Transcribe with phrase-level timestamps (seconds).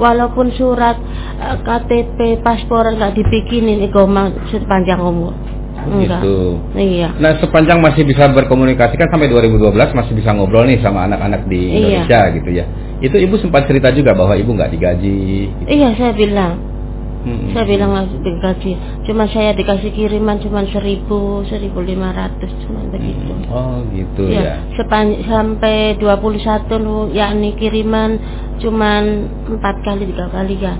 [0.00, 0.96] walaupun surat
[1.40, 5.34] eh, KTP paspor nggak dibikinin mah sepanjang umur
[5.82, 6.38] enggak Gitu.
[6.78, 11.50] iya Nah, sepanjang masih bisa berkomunikasi kan sampai 2012 masih bisa ngobrol nih sama anak-anak
[11.50, 11.74] di Iya.
[12.06, 12.64] Indonesia gitu ya.
[13.02, 15.50] Itu ibu sempat cerita juga bahwa ibu nggak digaji.
[15.50, 15.66] Gitu.
[15.66, 16.71] iya saya bilang
[17.22, 17.54] Hmm.
[17.54, 18.74] saya bilang digaji
[19.06, 24.42] cuma saya dikasih kiriman cuma seribu seribu lima ratus cuma begitu Oh gitu ya.
[24.42, 28.18] ya, sepan- sampai 21 lu yakni kiriman
[28.58, 29.02] cuman
[29.48, 30.78] empat kali tiga kali kan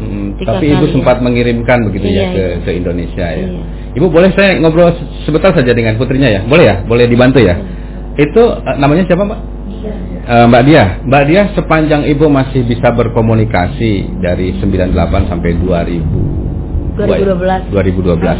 [0.00, 2.56] Hmm, Tiga tapi ibu kali, sempat mengirimkan begitu Iya, ya ke, iya.
[2.64, 3.44] ke Indonesia ya.
[3.52, 3.62] Iya.
[4.00, 6.40] Ibu boleh saya ngobrol se- sebentar saja dengan putrinya ya?
[6.40, 6.80] Boleh ya?
[6.88, 7.52] Boleh dibantu ya?
[8.16, 9.40] Itu eh, namanya siapa Mbak?
[10.20, 10.84] Eh, Mbak Dia.
[11.00, 14.92] Mbak Dia sepanjang ibu masih bisa berkomunikasi dari 98
[15.26, 16.04] sampai 2000
[17.00, 17.72] 2012.
[17.72, 18.38] 2012.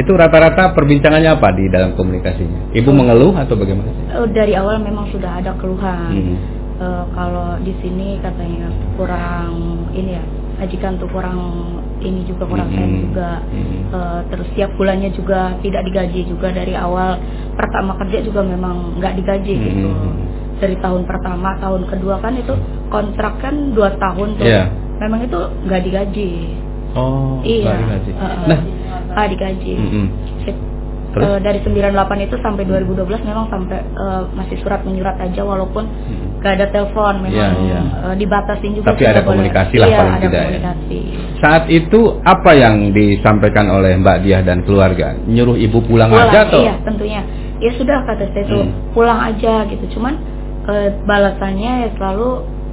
[0.00, 2.72] Itu rata-rata perbincangannya apa di dalam komunikasinya?
[2.72, 3.90] Ibu mengeluh atau bagaimana?
[4.16, 6.14] Eh, dari awal memang sudah ada keluhan.
[6.14, 6.36] Hmm.
[6.80, 9.52] Eh, kalau di sini katanya kurang
[9.92, 10.24] ini ya,
[10.56, 11.36] majikan tuh kurang
[12.00, 12.76] ini juga kurang Hmm.
[12.80, 13.30] sayang juga.
[13.44, 13.92] Hmm.
[13.92, 17.20] Eh, terus tiap bulannya juga tidak digaji juga dari awal
[17.52, 19.64] pertama kerja juga memang nggak digaji Hmm.
[19.68, 19.90] gitu.
[20.60, 22.52] Dari tahun pertama, tahun kedua kan itu
[22.86, 24.44] kontrak kan dua tahun tuh.
[24.44, 24.68] Iya.
[24.98, 26.30] Memang itu nggak digaji.
[26.92, 27.72] Oh, iya.
[27.74, 28.10] digaji.
[28.12, 28.58] Eh, Nah,
[29.14, 29.72] ah, digaji.
[29.74, 30.06] mm-mm.
[30.42, 30.56] Sip.
[31.10, 31.26] Terus?
[31.26, 31.90] Eh, dari 98
[32.22, 32.94] itu sampai 2012
[33.24, 36.38] memang sampai eh, masih surat menyurat aja walaupun Hmm.
[36.38, 37.80] gak ada telepon memang Iya, iya.
[38.04, 39.30] eh, dibatasin juga Tapi ada nggak boleh.
[39.42, 40.44] komunikasi lah iya, paling ada tidak ya.
[40.46, 40.98] komunikasi.
[41.40, 45.18] Saat itu apa yang disampaikan oleh Mbak Diah dan keluarga?
[45.18, 46.60] Nyuruh ibu pulang, Pulang, aja atau?
[46.60, 47.20] iya tentunya
[47.58, 48.72] ya sudah kata saya tuh Hmm.
[48.90, 50.14] pulang aja gitu cuman
[50.70, 52.28] eh, balasannya ya selalu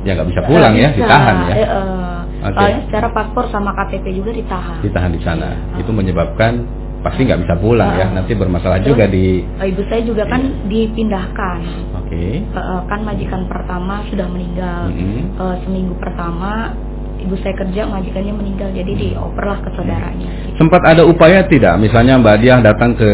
[0.06, 1.03] Ya nggak bisa pulang ya, bisa.
[1.03, 1.53] ditahan ya.
[1.53, 2.54] Eh, eh, Oke.
[2.54, 5.50] soalnya secara paspor sama KTP juga ditahan Ditahan di sana.
[5.73, 5.84] Iya.
[5.84, 6.54] Itu menyebabkan
[6.98, 8.08] pasti nggak bisa pulang ya.
[8.08, 8.09] Ah.
[8.14, 9.42] Nanti bermasalah Terus, juga di.
[9.44, 10.64] eh, ibu saya juga kan Iya.
[10.70, 11.58] dipindahkan
[11.98, 12.23] Oke.
[12.39, 15.22] Eh, eh, kan majikan pertama sudah meninggal Mm-mm.
[15.36, 16.72] Eh, seminggu pertama
[17.17, 21.76] ibu saya kerja majikannya meninggal jadi dioperlah ke saudaranya Sempat ada upaya tidak?
[21.78, 23.11] Misalnya Mbak Diah datang ke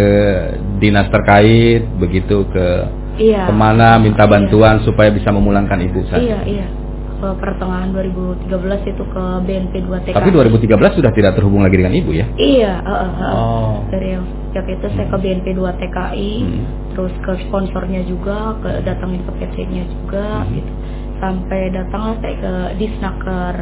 [0.78, 2.66] dinas terkait, begitu ke
[3.18, 4.32] iya ke mana minta Iya.
[4.32, 6.38] bantuan supaya bisa memulangkan ibu iya saya.
[6.46, 6.68] iya
[7.24, 8.52] ke pertengahan 2013
[8.84, 12.28] itu ke BNP 2 TKI Tapi 2013 sudah tidak terhubung lagi dengan ibu ya?
[12.36, 13.32] iya eh, eh, eh.
[13.32, 13.80] Oh.
[13.88, 16.64] dari yang sejak itu saya ke BNP 2 TKI Hmm.
[16.94, 20.52] terus ke sponsornya juga ke datangin ke PC-nya juga Hmm.
[20.54, 20.72] gitu
[21.18, 23.56] sampai datanglah saya ke Disnaker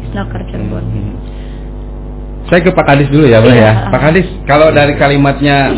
[0.00, 1.14] Disnaker Cirebon Hmm.
[2.46, 3.58] Saya ke Pak Kadis dulu ya, Mbak ya.
[3.62, 3.72] Iya.
[3.90, 5.70] Pak Kadis, kalau dari kalimatnya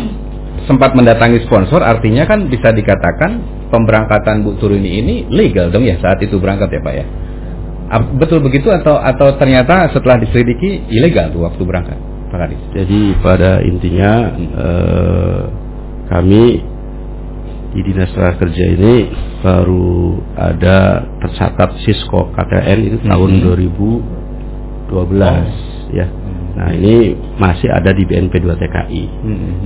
[0.63, 6.21] sempat mendatangi sponsor, artinya kan bisa dikatakan pemberangkatan Bu Turini ini legal dong ya saat
[6.23, 7.05] itu berangkat ya Pak ya.
[8.17, 11.97] Betul begitu atau atau ternyata setelah diselidiki ilegal tuh waktu berangkat,
[12.33, 12.61] Pak Kadis?
[12.73, 15.41] Jadi pada intinya eh,
[16.09, 16.43] kami
[17.73, 19.09] di Dinas Tenaga Kerja ini
[19.41, 23.41] baru ada tercatat Sisko KTN itu tahun Mhm.
[24.89, 25.49] 2012
[25.93, 26.07] ya.
[26.53, 29.03] Nah ini masih ada di BNP 2 TKI.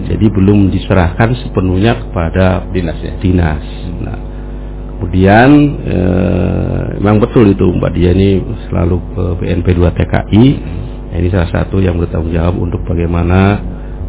[0.08, 3.14] Jadi belum diserahkan sepenuhnya kepada dinas ya.
[3.20, 3.66] dinas.
[4.00, 4.20] Nah,
[4.96, 5.50] kemudian
[5.84, 8.40] eh, memang betul itu Mbak Dia ini
[8.72, 10.46] selalu ke BNP 2 TKI.
[11.12, 13.60] Nah, ini salah satu yang bertanggung jawab untuk bagaimana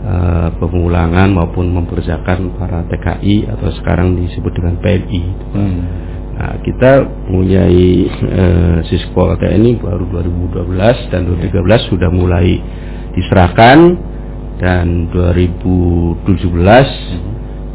[0.07, 5.23] eh, pemulangan maupun memperjakan para TKI atau sekarang disebut dengan PNI.
[5.51, 5.79] Hmm.
[6.39, 12.63] Nah, kita mempunyai eh, Sisko TNI baru 2012 dan 2013 sudah mulai
[13.11, 13.79] diserahkan
[14.63, 16.31] dan 2017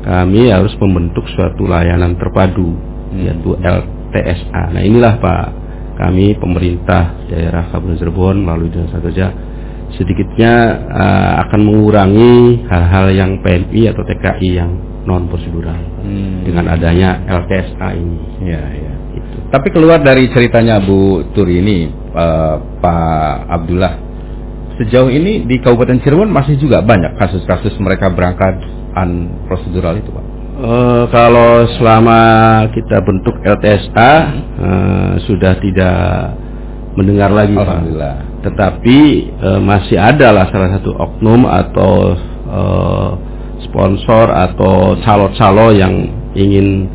[0.07, 2.71] kami harus membentuk suatu layanan terpadu
[3.19, 4.71] yaitu LTSA.
[4.71, 5.45] Nah, inilah Pak
[5.99, 9.27] kami pemerintah daerah Kabupaten Cirebon melalui Dinas Kerja
[9.99, 10.53] sedikitnya
[10.87, 14.71] eh, akan mengurangi hal-hal yang PMI atau TKI yang
[15.03, 16.47] non prosedural Hmm.
[16.47, 18.17] dengan adanya LTSA ini.
[18.43, 18.93] Ya, ya.
[19.13, 19.37] Itu.
[19.51, 23.93] Tapi keluar dari ceritanya Bu Turi ini, eh, Pak Abdullah,
[24.79, 28.57] sejauh ini di Kabupaten Cirebon masih juga banyak kasus-kasus mereka berangkat
[28.95, 30.25] unprosedural itu, Pak.
[30.53, 32.19] Eh, kalau selama
[32.71, 34.11] kita bentuk LTSA
[34.61, 35.97] eh, sudah tidak
[36.93, 37.65] mendengar lagi Pak.
[37.65, 38.15] Alhamdulillah.
[38.45, 38.99] Tetapi
[39.33, 41.93] eh, masih ada lah salah satu oknum atau
[42.53, 43.09] eh,
[43.65, 46.87] sponsor atau calo-calo yang ingin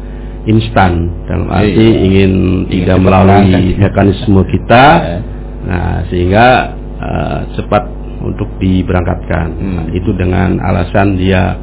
[0.45, 1.99] instan dalam arti Iya.
[2.09, 2.33] ingin
[2.69, 4.85] Ingin tidak melalui mekanisme kita.
[4.99, 5.19] Ya.
[5.69, 6.47] Nah, sehingga
[6.99, 7.85] eh, cepat
[8.25, 9.49] untuk diberangkatkan.
[9.55, 9.75] Hmm.
[9.77, 11.55] Nah, itu dengan alasan dia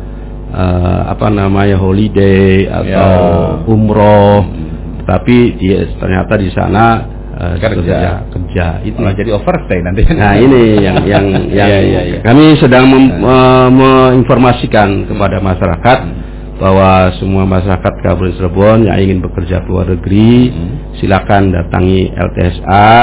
[0.56, 3.12] eh, apa namanya holiday atau
[3.60, 3.68] Ya.
[3.68, 5.04] umroh, Hmm.
[5.04, 6.86] tapi dia ternyata di sana
[7.36, 7.76] eh, Kerja.
[7.76, 8.68] kerja, kerja.
[8.82, 8.96] itu.
[8.96, 10.02] Malah jadi overstay nanti.
[10.08, 11.26] Nah ini yang yang
[11.60, 12.20] yang Iya, iya, iya.
[12.24, 16.00] kami sedang mem- me- menginformasikan kepada masyarakat
[16.56, 20.96] bahwa semua masyarakat Kabupaten Cirebon yang ingin bekerja ke luar negeri Hmm.
[20.96, 22.96] silakan datangi LTSA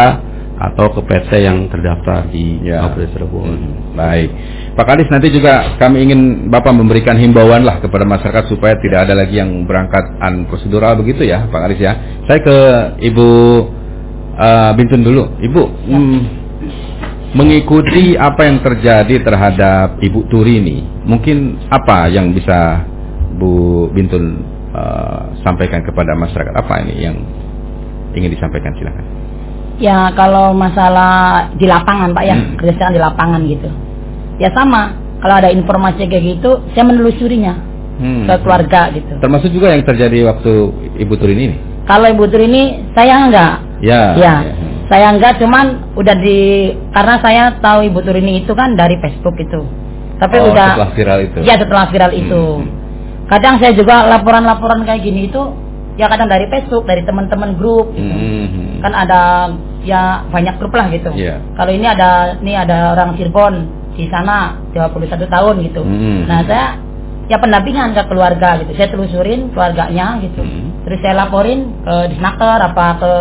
[0.63, 2.81] atau ke PT yang terdaftar di Ya.
[2.81, 3.45] Kabupaten Cirebon.
[3.53, 4.31] Hmm, Baik.
[4.73, 9.21] Pak Kadis nanti juga kami ingin Bapak memberikan himbauan lah kepada masyarakat supaya tidak ada
[9.21, 10.01] lagi yang berangkat
[10.49, 11.93] prosedural begitu ya Pak Kadis ya.
[12.25, 12.57] Saya ke
[13.05, 13.29] Ibu
[14.37, 15.37] eh, Bintun dulu.
[15.41, 16.21] Ibu, hmm,
[17.33, 20.77] mengikuti apa yang terjadi terhadap Ibu Turi ini,
[21.09, 22.85] mungkin apa yang bisa
[23.41, 26.53] Bu Bintun eh, sampaikan kepada masyarakat?
[26.57, 27.17] Apa ini yang
[28.13, 29.05] ingin disampaikan silakan.
[29.81, 32.55] Ya kalau masalah di lapangan Pak ya, Hmm.
[32.61, 33.69] kerjasama di lapangan gitu.
[34.37, 34.95] Ya sama,
[35.25, 37.55] kalau ada informasi kayak gitu, saya menelusurinya
[37.97, 38.29] Hmm.
[38.29, 39.17] ke keluarga gitu.
[39.21, 40.53] Termasuk juga yang terjadi waktu
[41.01, 41.57] Ibu Turin ini.
[41.89, 43.55] Kalau Ibu Tur ini saya enggak.
[43.83, 44.15] Ya.
[44.15, 44.55] Ya, ya.
[44.87, 49.35] saya enggak cuman udah di karena saya tahu Ibu Tur ini itu kan dari Facebook
[49.43, 49.61] itu.
[50.23, 51.39] Tapi Oh, udah setelah viral itu.
[51.43, 52.43] Ya setelah viral itu.
[52.63, 52.71] Hmm.
[53.27, 55.43] Kadang saya juga laporan-laporan kayak gini itu
[55.99, 58.07] ya kadang dari Facebook, dari teman-teman grup gitu.
[58.07, 58.79] Hmm.
[58.87, 59.51] Kan ada
[59.83, 61.11] ya banyak grup lah gitu.
[61.11, 61.43] Iya.
[61.59, 63.55] Kalau ini ada ini ada orang Cirebon
[63.99, 65.83] di sana 21 tahun gitu.
[65.83, 66.25] Hmm.
[66.25, 66.67] Nah, saya
[67.27, 68.73] ya pendampingan ke keluarga gitu.
[68.79, 70.43] Saya telusurin keluarganya gitu.
[70.43, 70.87] Hmm.
[70.87, 73.13] Terus saya laporin ke Disnaker apa ke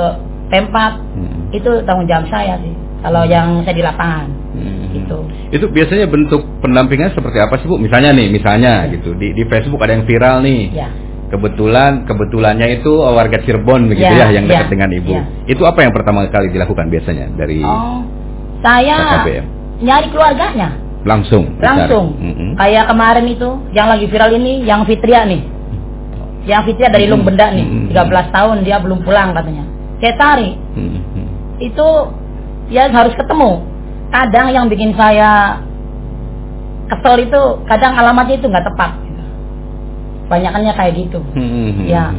[0.52, 0.94] Pempat.
[1.16, 1.50] Hmm.
[1.50, 2.74] Itu tanggung jawab saya sih.
[3.02, 4.92] Kalau yang saya di lapangan Hmm.
[4.94, 5.18] gitu.
[5.50, 7.80] Itu biasanya bentuk pendampingan seperti apa sih Bu?
[7.80, 10.62] Misalnya nih, misalnya gitu di di Facebook ada yang viral nih.
[10.70, 10.92] Ya.
[11.32, 15.12] Kebetulan kebetulannya itu warga Cirebon begitu Ya, ya, yang dekat ya, dengan Ibu.
[15.16, 15.24] ya.
[15.48, 18.04] Itu apa yang pertama kali dilakukan biasanya dari Oh,
[18.60, 19.46] saya KKBM?
[19.80, 20.70] nyari keluarganya
[21.08, 21.56] langsung?
[21.58, 22.20] langsung.
[22.20, 22.60] Mm-mm.
[22.60, 25.42] Kayak kemarin itu yang lagi viral ini yang Fitria nih.
[26.44, 27.08] Yang Fitria dari.
[27.08, 27.96] Lumbenda nih, Mm-mm.
[27.96, 29.64] 13 tahun dia belum pulang katanya.
[30.02, 31.26] Saya cari, Mm-mm.
[31.62, 31.88] itu
[32.74, 33.62] ya harus ketemu.
[34.10, 35.62] Kadang yang bikin saya
[36.90, 38.92] kesel itu kadang alamatnya itu nggak tepat.
[40.28, 41.20] Banyakannya kayak gitu.
[41.36, 41.86] Mm-mm.
[41.88, 42.12] Ya,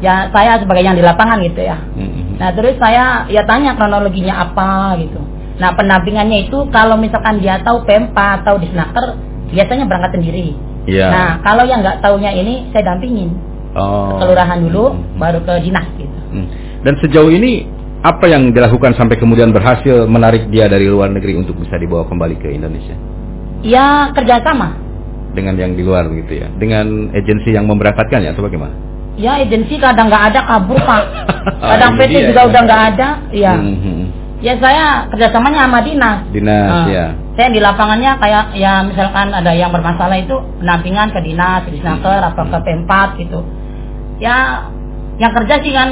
[0.00, 1.76] ya saya sebagai yang di lapangan gitu ya.
[1.94, 2.38] Mm-mm.
[2.38, 5.18] Nah terus saya ya tanya kronologinya apa gitu.
[5.58, 9.18] Nah pendampingannya itu kalau misalkan dia tahu Pempa atau Disnaker
[9.50, 10.54] biasanya berangkat sendiri.
[10.86, 11.06] Iya.
[11.10, 13.34] Nah kalau yang nggak taunya ini saya dampingin
[13.76, 14.16] Oh.
[14.16, 15.20] ke kelurahan dulu, Mm-mm.
[15.20, 16.20] baru ke dinas gitu.
[16.32, 16.48] Hmm.
[16.86, 17.66] Dan sejauh ini
[18.00, 22.38] apa yang dilakukan sampai kemudian berhasil menarik dia dari luar negeri untuk bisa dibawa kembali
[22.38, 22.94] ke Indonesia
[23.60, 24.78] Ya kerjasama.
[25.34, 28.72] dengan yang di luar begitu ya, dengan agensi yang memberangkatkan ya atau bagaimana?
[29.18, 31.02] Ya agensi kadang nggak ada kabur pak.
[31.60, 32.48] Ini Kadang PT dia, juga ya.
[32.48, 33.08] udah nggak ada.
[33.34, 33.52] Ya.
[33.52, 34.00] Mhm.
[34.40, 36.18] Ya saya kerjasamanya sama dinas.
[36.30, 37.06] Dinas Nah, ya.
[37.34, 42.16] Saya di lapangannya kayak ya misalkan ada yang bermasalah itu pendampingan ke dinas, ke disnaker,
[42.16, 42.28] Hmm.
[42.32, 43.40] apa ke pempat gitu.
[44.16, 44.64] Ya
[45.18, 45.88] yang kerja sih kan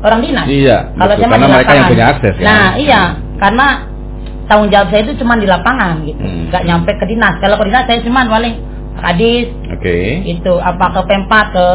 [0.00, 0.46] orang dinas.
[0.46, 1.20] Iya, Kalau betul.
[1.20, 1.90] saya Karena mereka yang lapangan.
[1.90, 2.44] punya akses, kan?
[2.46, 3.02] Nah iya,
[3.36, 3.66] karena
[4.46, 6.48] tanggung jawab saya itu cuma di lapangan gitu, Hmm.
[6.48, 7.34] nggak nyampe ke dinas.
[7.38, 8.54] Kalau ke dinas saya cuma paling
[8.98, 9.96] kadis, Oke.
[10.24, 11.66] gitu, apa ke pempat ke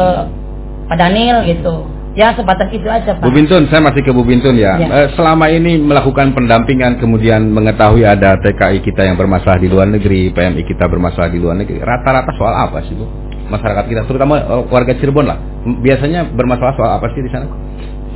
[0.84, 1.88] Pak Daniel gitu.
[2.14, 3.26] Ya sebatas itu aja pak.
[3.26, 4.78] Bu Bintun, saya masih ke Bu Bintun ya.
[4.78, 4.86] Ya.
[4.86, 10.30] Eh, selama ini melakukan pendampingan kemudian mengetahui ada TKI kita yang bermasalah di luar negeri,
[10.30, 11.82] PMI kita bermasalah di luar negeri.
[11.82, 13.02] Rata-rata soal apa sih Bu?
[13.50, 15.42] Masyarakat kita, terutama eh, warga Cirebon lah.
[15.82, 17.50] Biasanya bermasalah soal apa sih di sana?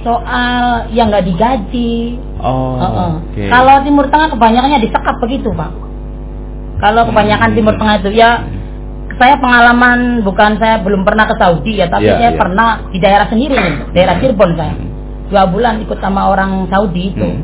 [0.06, 3.10] Soal yang nggak digaji, Oh, Heeh.
[3.18, 3.42] oke.
[3.50, 5.70] Kalau Timur Tengah kebanyakannya disekap begitu, Pak.
[6.78, 7.56] Kalau kebanyakan Hmm.
[7.58, 8.46] Timur Tengah itu ya
[9.18, 12.38] saya pengalaman bukan saya belum pernah ke Saudi ya, tapi Iya, saya iya.
[12.38, 14.74] pernah di daerah sendiri nih, daerah Cirebon saya.
[15.28, 17.26] Dua bulan ikut sama orang Saudi itu.
[17.26, 17.42] Hmm.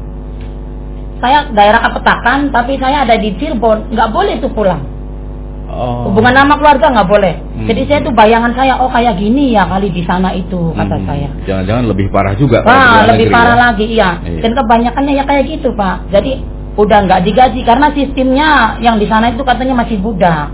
[1.18, 4.93] Saya daerah Kapetakan, tapi saya ada di Cirebon, nggak boleh tuh pulang.
[5.74, 6.06] Oh.
[6.06, 7.34] Hubungan sama keluarga nggak boleh.
[7.34, 7.66] Hmm.
[7.66, 11.06] Jadi saya tuh bayangan saya, oh kayak gini ya kali di sana itu kata Hmm.
[11.06, 11.28] saya.
[11.44, 12.62] Jangan-jangan lebih parah juga.
[12.62, 13.62] Wah, luar lebih negeri parah ya.
[13.66, 14.10] lagi, iya.
[14.22, 14.40] Iya.
[14.40, 15.96] Dan kebanyakannya ya kayak gitu, Pak.
[16.08, 16.32] Jadi
[16.74, 20.50] udah nggak digaji karena sistemnya yang di sana itu katanya masih budak.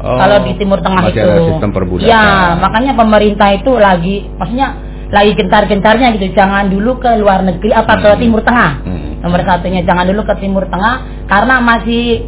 [0.00, 1.28] Oh, Kalau di Timur Tengah masih itu.
[1.28, 2.08] ada sistem perbudakan.
[2.08, 2.24] Ya,
[2.56, 4.68] makanya pemerintah itu lagi, maksudnya
[5.08, 6.32] lagi gentar-gentarnya gitu.
[6.32, 8.20] Jangan dulu ke luar negeri apa ke Hmm.
[8.20, 8.70] Timur Tengah.
[8.80, 9.08] Hmm.
[9.20, 10.94] Nomor satunya jangan dulu ke Timur Tengah
[11.28, 12.24] karena masih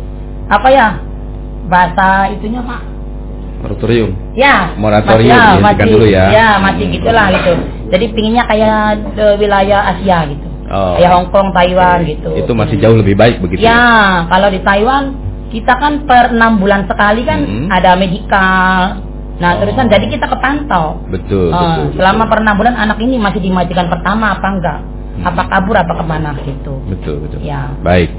[0.48, 0.86] apa ya
[1.66, 2.81] bahasa itunya Pak.
[3.62, 4.11] Moratorium.
[4.35, 6.25] Ya, Moratorium, ya, dihentikan masih, dulu ya.
[6.35, 6.95] Ya, masih Hmm.
[6.99, 7.52] gitulah gitu.
[7.95, 8.78] Jadi pinginnya kayak
[9.14, 10.47] de, wilayah Asia gitu.
[10.66, 10.99] Oh.
[10.99, 12.31] Kayak Hong Kong, Taiwan gitu.
[12.35, 13.62] Itu masih jauh lebih baik begitu.
[13.62, 15.14] Ya, kalau di Taiwan
[15.52, 17.69] kita kan per enam bulan sekali kan Hmm.
[17.71, 19.04] ada medical.
[19.38, 19.59] Nah, Oh.
[19.62, 20.99] terus kan jadi kita kepantau.
[21.07, 22.02] Betul, Eh, betul.
[22.02, 24.78] selama per enam bulan anak ini masih dimajikan pertama apa enggak?
[25.12, 25.28] Hmm.
[25.28, 26.83] Apa kabur apa ke mana gitu.
[26.88, 27.38] Betul, betul.
[27.45, 27.69] Ya.
[27.85, 28.11] Baik.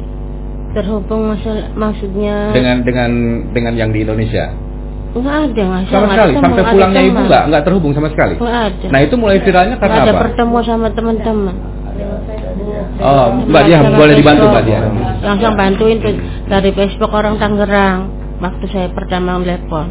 [0.76, 3.12] Terhubung maksud- maksudnya dengan dengan
[3.50, 4.52] dengan yang di Indonesia?
[5.16, 8.36] nggak ada saya Sama sekali sampai pulangnya ibu nggak nggak terhubung sama sekali.
[8.36, 10.22] nggak ada Nah itu mulai viralnya nggak karena ada apa?
[10.28, 11.56] bertemu sama teman-teman
[12.96, 14.46] Oh, Mbak Dia boleh dibantu.
[14.48, 14.80] Mbak Dia.
[15.22, 16.16] langsung bantuin tuh
[16.46, 19.88] dari Facebook orang Tangerang waktu saya pertama telepon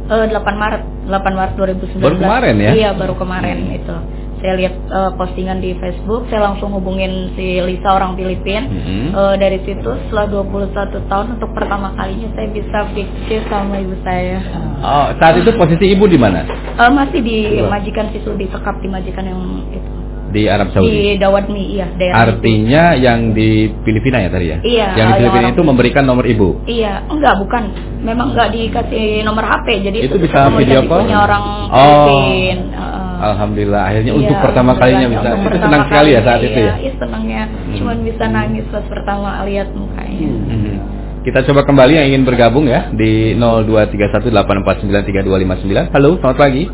[0.09, 2.73] Eh, 8 Maret 8 Maret 2019 Baru kemarin ya?
[2.73, 3.97] iya baru kemarin itu
[4.39, 8.71] saya lihat eh, postingan di Facebook saya langsung hubungin si Lisa orang Filipin.
[8.71, 9.07] Mhm.
[9.11, 14.39] Eh, dari situ setelah 21 tahun untuk pertama kalinya saya bisa pikir sama ibu saya.
[14.79, 16.47] Oh, saat itu posisi ibu di mana?
[16.79, 19.43] Eh, masih di majikan situ di sekap di majikan yang
[19.75, 19.98] itu
[20.29, 21.17] Di Arab di Saudi.
[21.17, 22.21] Dawadmi iya daerah itu.
[22.37, 24.59] Artinya yang di Filipina ya tadi ya?
[24.61, 26.61] Iya, Yang di Filipina itu memberikan nomor ibu.
[26.69, 27.63] Iya, enggak bukan.
[28.05, 29.67] Memang enggak dikasih nomor HP.
[29.89, 31.09] Jadi Itu itu bisa video call?
[31.09, 32.07] punya orang Oh.
[32.07, 32.59] Filipin.
[32.73, 33.07] Heeh.
[33.19, 35.35] Alhamdulillah akhirnya Iya, untuk pertama kalinya bisa.
[35.35, 36.75] untuk Itu pertama senang sekali ya saat itu iya, ya.
[36.79, 37.43] Iya, senangnya.
[37.75, 40.29] Cuman bisa nangis pas pertama lihat mukanya.
[40.29, 40.75] Mhm.
[41.19, 45.91] Kita coba kembali yang ingin bergabung ya di 02318493259.
[45.93, 46.65] Halo, selamat pagi.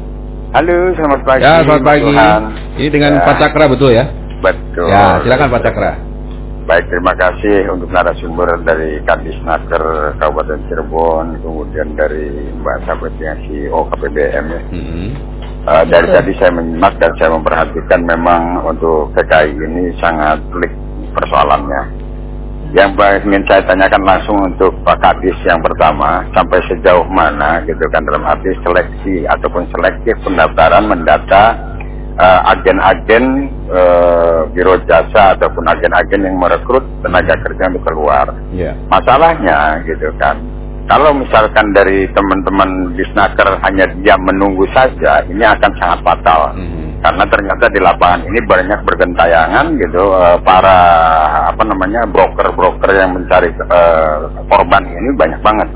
[0.54, 1.42] Halo, selamat pagi.
[1.42, 2.06] Ya, selamat pagi.
[2.14, 2.42] Tuhan.
[2.78, 4.06] Ini dengan Ya, Pak Cakra betul ya?
[4.38, 4.86] Betul.
[4.86, 5.92] Ya, silakan Pak Cakra.
[6.70, 13.34] Baik, terima kasih untuk narasumber dari Kadis Naker Kabupaten Cirebon, kemudian dari Mbak Sabet yang
[13.50, 14.62] CEO KPBM ya.
[14.70, 15.06] Mhm.
[15.64, 20.70] Eh, dari tadi saya menyimak dan saya memperhatikan memang untuk PKI ini sangat pelik
[21.18, 22.03] persoalannya.
[22.74, 22.90] Yang
[23.22, 28.26] ingin saya tanyakan langsung untuk Pak Kadis yang pertama, sampai sejauh mana gitu kan dalam
[28.26, 31.54] arti seleksi ataupun selektif pendaftaran mendata
[32.18, 38.26] eh, agen-agen eh, biro jasa ataupun agen-agen yang merekrut tenaga kerja untuk keluar.
[38.50, 38.74] Ya.
[38.90, 40.42] Masalahnya gitu kan,
[40.90, 46.58] kalau misalkan dari teman-teman disnaker hanya diam menunggu saja, ini akan sangat fatal.
[46.58, 46.83] Mhm.
[47.04, 50.78] Karena ternyata di lapangan ini banyak bergentayangan gitu eh, para
[51.52, 54.16] apa namanya broker-broker yang mencari eh,
[54.48, 55.68] korban ini banyak banget.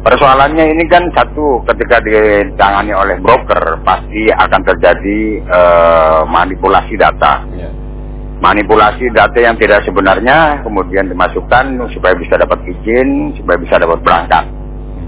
[0.00, 7.68] Persoalannya ini kan satu ketika ditangani oleh broker pasti akan terjadi eh, manipulasi data Ya.
[8.40, 14.48] manipulasi data yang tidak sebenarnya kemudian dimasukkan supaya bisa dapat izin, supaya bisa dapat berangkat.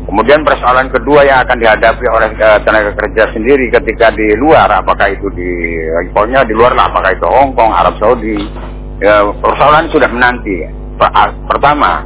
[0.03, 5.09] Kemudian persoalan kedua yang akan dihadapi oleh eh, tenaga kerja sendiri ketika di luar, apakah
[5.09, 5.51] itu di
[6.11, 8.37] pokoknya di luar lah, apakah itu Hong Kong, Arab Saudi,
[8.99, 10.67] eh, persoalan sudah menanti.
[11.03, 12.03] Ah, Pertama,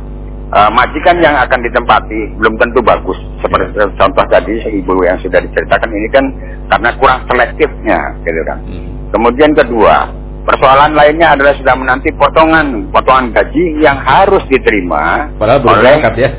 [0.53, 3.17] eh, majikan yang akan ditempati belum tentu bagus.
[3.41, 6.25] Seperti contoh tadi ibu yang sudah diceritakan ini kan
[6.69, 8.59] karena kurang selektifnya, gitu kan.
[8.61, 9.13] Mhm.
[9.17, 10.13] Kemudian kedua,
[10.47, 16.31] persoalan lainnya adalah sudah menanti potongan potongan gaji yang harus diterima Padahal belum oleh ya.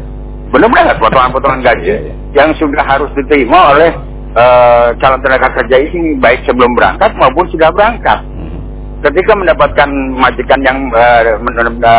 [0.47, 2.13] Belum berangkat potongan-potongan gaji Iya, iya.
[2.35, 3.91] yang sudah harus diterima oleh
[4.37, 8.21] eh, calon tenaga kerja ini baik sebelum berangkat maupun sudah berangkat.
[8.23, 8.57] Mhm.
[9.03, 11.35] Ketika mendapatkan majikan yang eh,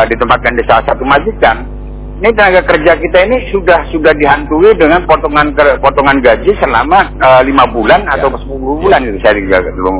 [0.08, 1.66] ditempatkan di salah satu majikan,
[2.18, 7.14] ini tenaga kerja kita ini sudah sudah dihantui dengan potongan potongan gaji selama
[7.46, 8.18] lima bulan Ya.
[8.18, 9.96] atau 10 bulan itu saya juga belum.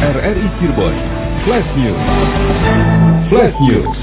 [0.00, 0.94] RRI Cirebon,
[1.46, 2.02] Flash News.
[3.30, 3.94] Flash News.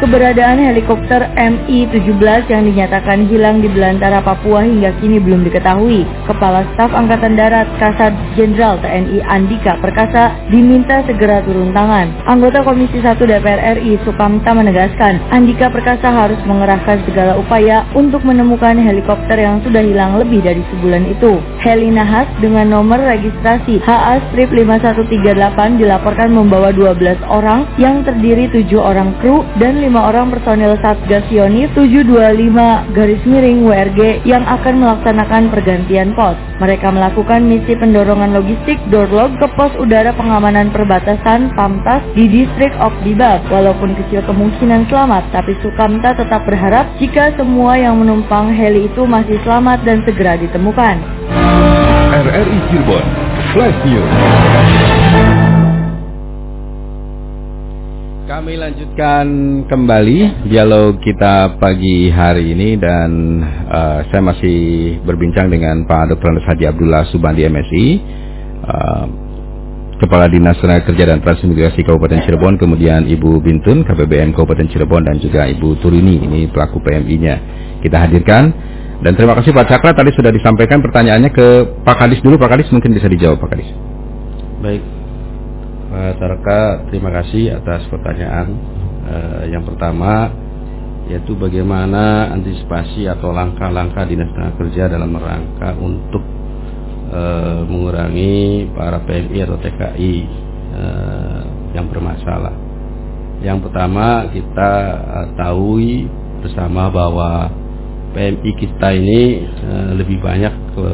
[0.00, 6.08] Keberadaan helikopter Mi-17 yang dinyatakan hilang di belantara Papua hingga kini belum diketahui.
[6.24, 12.16] Kepala Staf Angkatan Darat Kasat Jenderal TNI Andika Perkasa diminta segera turun tangan.
[12.24, 18.80] Anggota Komisi 1 DPR RI Sukamta menegaskan, Andika Perkasa harus mengerahkan segala upaya untuk menemukan
[18.80, 21.36] helikopter yang sudah hilang lebih dari sebulan itu.
[21.60, 28.64] Heli Nahas dengan nomor registrasi HA strip 5138 dilaporkan membawa 12 orang yang terdiri 7
[28.80, 35.50] orang kru dan 5 orang personil Satgas Yoni 725 garis miring WRG yang akan melaksanakan
[35.50, 36.38] pergantian pos.
[36.62, 42.94] Mereka melakukan misi pendorongan logistik Dorlog ke pos udara pengamanan perbatasan Pamtas di distrik of
[43.02, 43.42] Dibab.
[43.50, 49.42] Walaupun kecil kemungkinan selamat, tapi Sukamta tetap berharap jika semua yang menumpang heli itu masih
[49.42, 51.02] selamat dan segera ditemukan.
[52.14, 53.04] RRI Cirebon,
[53.50, 55.39] Flash News.
[58.30, 59.26] Kami lanjutkan
[59.66, 66.30] kembali dialog kita pagi hari ini dan uh, saya masih berbincang dengan Pak Dr.
[66.30, 67.86] Andes Haji Abdullah Subandi MSI,
[68.70, 69.04] uh,
[69.98, 75.18] Kepala Dinas Tenaga Kerja dan Transmigrasi Kabupaten Cirebon, kemudian Ibu Bintun KPBN Kabupaten Cirebon dan
[75.18, 77.34] juga Ibu Turini ini pelaku PMI-nya.
[77.82, 78.54] Kita hadirkan
[79.02, 81.46] dan terima kasih Pak Cakra tadi sudah disampaikan pertanyaannya ke
[81.82, 83.74] Pak Kadis dulu, Pak Kadis mungkin bisa dijawab Pak Kadis.
[84.62, 84.99] Baik,
[85.90, 88.54] Pak Tarka, terima kasih atas pertanyaan.
[89.10, 90.30] Uh, yang pertama
[91.10, 96.22] yaitu bagaimana antisipasi atau langkah-langkah dinas tenaga kerja dalam rangka untuk
[97.10, 101.42] uh, mengurangi para PMI atau TKI uh, eh,
[101.74, 102.54] yang bermasalah.
[103.42, 104.70] Yang pertama kita
[105.34, 105.74] tahu
[106.46, 107.50] bersama bahwa
[108.14, 110.88] PMI kita ini uh, lebih banyak ke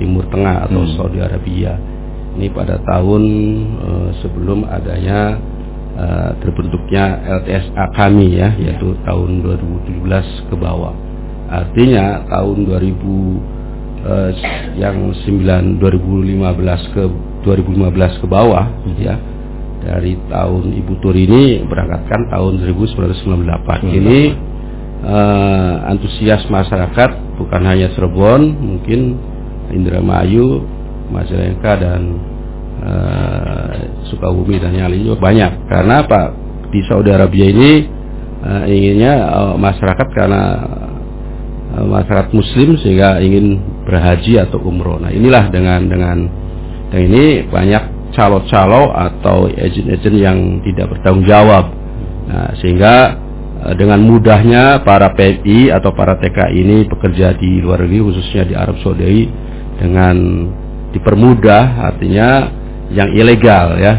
[0.00, 0.92] Timur Tengah atau hmm.
[0.96, 1.76] Saudi Arabia
[2.34, 3.22] ini pada tahun
[3.78, 5.38] uh, sebelum adanya
[5.94, 10.94] uh, terbentuknya LTSA kami ya, ya yaitu tahun 2017 ke bawah.
[11.46, 13.30] Artinya tahun 2000 uh,
[14.04, 14.32] eh,
[14.82, 17.02] yang 9 2015 ke
[17.46, 18.96] 2015 ke bawah hmm.
[18.98, 19.14] ya
[19.84, 23.84] dari tahun Ibu Tur ini berangkatkan tahun 1998.
[23.84, 23.92] Hmm.
[23.92, 24.20] Ini
[25.04, 29.20] uh, antusias masyarakat bukan hanya Cirebon, mungkin
[29.70, 30.73] Indramayu
[31.12, 32.00] Majalengka dan
[32.80, 33.72] uh,
[34.08, 35.68] Sukabumi dan yang lain juga banyak.
[35.68, 36.22] Karena apa?
[36.72, 37.72] Di Saudi Arabia ini
[38.42, 40.42] uh, inginnya uh, masyarakat karena
[41.76, 45.00] uh, masyarakat Muslim sehingga ingin berhaji atau umroh.
[45.00, 46.18] Nah inilah dengan dengan
[46.90, 51.66] dan ini banyak calo-calo atau agent-agent yang tidak bertanggung jawab.
[52.30, 53.18] Nah, sehingga
[53.74, 58.78] dengan mudahnya para PMI atau para TKI ini bekerja di luar negeri khususnya di Arab
[58.84, 59.26] Saudi
[59.80, 60.16] dengan
[60.94, 62.48] dipermudah artinya
[62.94, 63.94] yang ilegal ya.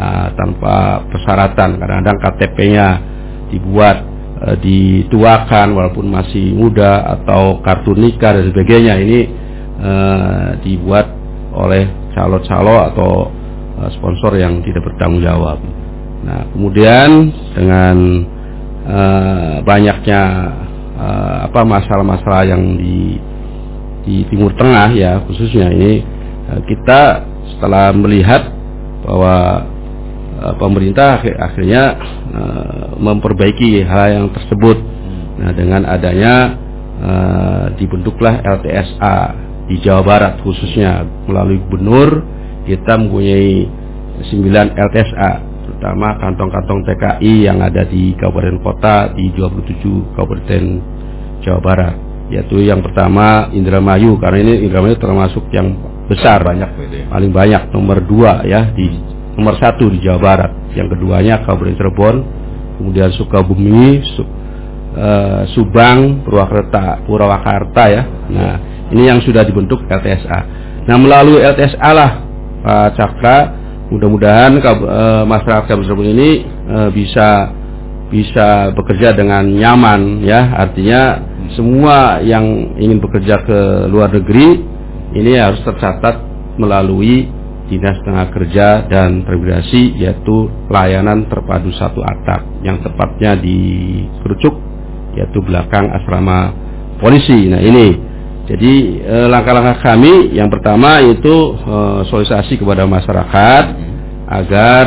[0.00, 1.76] Uh, tanpa persyaratan.
[1.76, 2.88] Kadang-kadang KTP-nya
[3.52, 4.00] dibuat
[4.40, 8.96] uh, dituakan walaupun masih muda atau kartu nikah dan sebagainya.
[8.96, 9.20] Ini
[9.76, 11.06] uh, dibuat
[11.52, 11.84] oleh
[12.16, 13.12] calo-calo atau
[13.76, 15.60] uh, sponsor yang tidak bertanggung jawab.
[16.24, 17.96] Nah kemudian dengan
[18.88, 20.22] uh, banyaknya
[20.96, 23.20] uh, apa masalah-masalah yang di
[24.00, 26.19] di Timur Tengah ya khususnya ini
[26.66, 28.50] kita setelah melihat
[29.06, 29.66] bahwa
[30.42, 31.84] uh, pemerintah akhirnya
[32.34, 34.78] uh, memperbaiki hal yang tersebut.
[35.40, 36.56] Nah, dengan adanya
[37.80, 39.16] dibentuklah LTSA
[39.70, 42.20] di Jawa Barat khususnya melalui gubernur
[42.68, 43.64] kita mempunyai
[44.20, 45.32] 9 LTSA
[45.64, 50.64] terutama kantong-kantong TKI yang ada di kabupaten kota di 27 kabupaten
[51.46, 51.94] Jawa Barat
[52.34, 55.72] yaitu yang pertama Indramayu karena ini Indramayu termasuk yang
[56.10, 56.70] besar banyak.
[56.90, 57.06] Ya.
[57.06, 58.90] paling banyak nomor dua ya di
[59.38, 60.52] nomor satu di Jawa Barat.
[60.74, 62.16] Yang keduanya Kabupaten Cirebon
[62.82, 64.26] kemudian Sukabumi Su, uh,
[65.54, 68.02] Subang Purwakarta Purwakarta ya.
[68.26, 68.54] Nah
[68.90, 70.40] ini yang sudah dibentuk LTSA
[70.90, 72.10] nah melalui LTSA lah
[72.66, 73.38] Pak Cakra.
[73.90, 76.30] Mudah-mudahan uh, masyarakat Kabupaten Cirebon ini
[76.66, 77.50] uh, bisa
[78.10, 80.58] bisa bekerja dengan nyaman ya.
[80.58, 84.69] Artinya semua yang ingin bekerja ke luar negeri
[85.14, 86.22] ini harus tercatat
[86.56, 87.26] melalui
[87.70, 93.58] Dinas Tenaga Kerja dan Transmigrasi yaitu layanan terpadu satu atap yang tepatnya di
[94.22, 94.58] Kerucuk
[95.14, 96.50] yaitu belakang asrama
[96.98, 97.46] polisi.
[97.46, 97.94] Nah ini,
[98.50, 98.74] jadi
[99.06, 103.64] eh, langkah-langkah kami yang pertama itu eh, sosialisasi kepada masyarakat
[104.26, 104.86] agar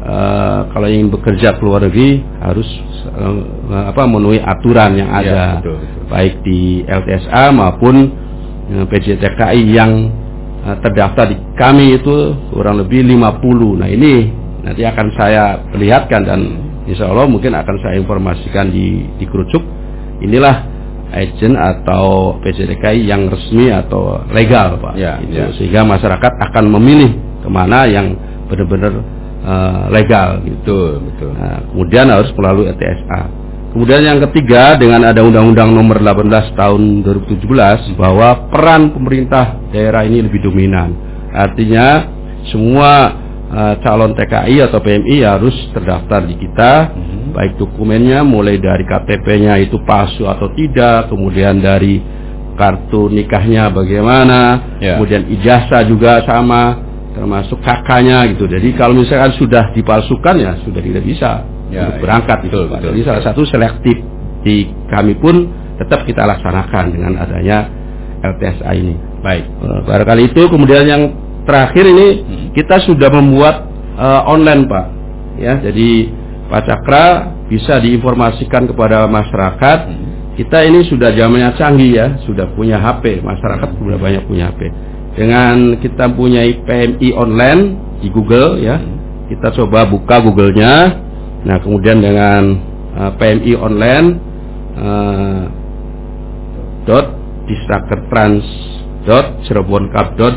[0.00, 2.68] eh, kalau ingin bekerja ke luar negeri harus
[3.12, 3.40] eh,
[3.92, 6.04] apa memenuhi aturan yang ada, Iya, betul, betul.
[6.08, 7.96] baik di LTSA maupun
[8.70, 10.10] PJTKI yang
[10.62, 13.80] eh, terdaftar di kami itu kurang lebih 50.
[13.82, 14.30] Nah ini
[14.62, 16.40] nanti akan saya perlihatkan dan
[16.86, 19.62] insya Allah mungkin akan saya informasikan di di kerucuk.
[20.22, 20.70] Inilah
[21.12, 24.96] agent atau PJTKI yang resmi atau legal pak.
[24.96, 25.34] Ya, Itu.
[25.36, 25.46] ya.
[25.58, 27.12] Sehingga masyarakat akan memilih
[27.44, 28.16] ke mana yang
[28.48, 28.92] benar-benar
[29.44, 30.56] eh, legal gitu.
[30.62, 31.30] Betul, betul.
[31.36, 33.41] Nah, kemudian harus melalui ETSA.
[33.72, 40.20] Kemudian yang ketiga dengan ada Undang-Undang Nomor 18 Tahun 2017 bahwa peran pemerintah daerah ini
[40.20, 40.92] lebih dominan.
[41.32, 42.04] Artinya
[42.52, 43.20] semua
[43.52, 47.36] eh, calon TKI atau PMI harus terdaftar di kita, Mhm.
[47.36, 52.00] baik dokumennya mulai dari KTP-nya itu palsu atau tidak, kemudian dari
[52.56, 54.40] kartu nikahnya bagaimana,
[54.80, 54.96] Ya.
[54.96, 56.80] kemudian ijazah juga sama,
[57.12, 58.48] termasuk kakaknya gitu.
[58.48, 62.02] Jadi kalau misalkan sudah dipalsukan ya sudah tidak bisa Ya, untuk ya.
[62.04, 62.58] berangkat Betul, gitu.
[62.60, 62.68] Pak.
[62.68, 63.08] betul, Jadi betul.
[63.08, 63.96] salah satu selektif
[64.44, 64.56] di
[64.92, 65.34] kami pun
[65.80, 67.58] tetap kita laksanakan dengan adanya
[68.22, 68.94] LTSA ini.
[69.24, 69.44] Baik.
[69.48, 71.02] Eh, Barangkali itu kemudian yang
[71.42, 72.48] terakhir ini Hmm.
[72.54, 73.56] kita sudah membuat
[73.92, 74.86] eh, online Pak.
[75.36, 76.08] Ya, jadi
[76.48, 77.06] Pak Cakra
[77.48, 79.78] bisa diinformasikan kepada masyarakat.
[79.88, 80.04] Hmm.
[80.32, 84.72] Kita ini sudah zamannya canggih ya, sudah punya HP, masyarakat sudah banyak punya HP.
[85.12, 87.62] Dengan kita punya PMI online
[88.00, 88.80] di Google ya,
[89.28, 90.72] kita coba buka Google-nya.
[91.42, 92.42] Nah, kemudian dengan
[92.98, 94.06] eh, PMI online
[94.78, 95.42] eh,
[96.86, 97.06] dot
[97.46, 98.46] disnakertrans
[99.06, 100.34] dot cireboncup dot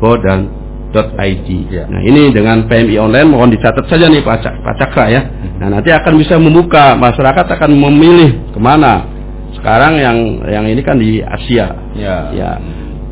[0.00, 0.48] go dan
[0.92, 1.48] dot id.
[1.72, 1.88] Ya.
[1.88, 5.22] Nah ini dengan PMI online mohon dicatat saja nih Pak, Cak- Pak Cakra ya.
[5.56, 9.08] Nah nanti akan bisa membuka masyarakat akan memilih ke mana.
[9.56, 11.72] Sekarang yang yang ini kan di Asia.
[11.96, 12.28] Ya.
[12.36, 12.50] Ya.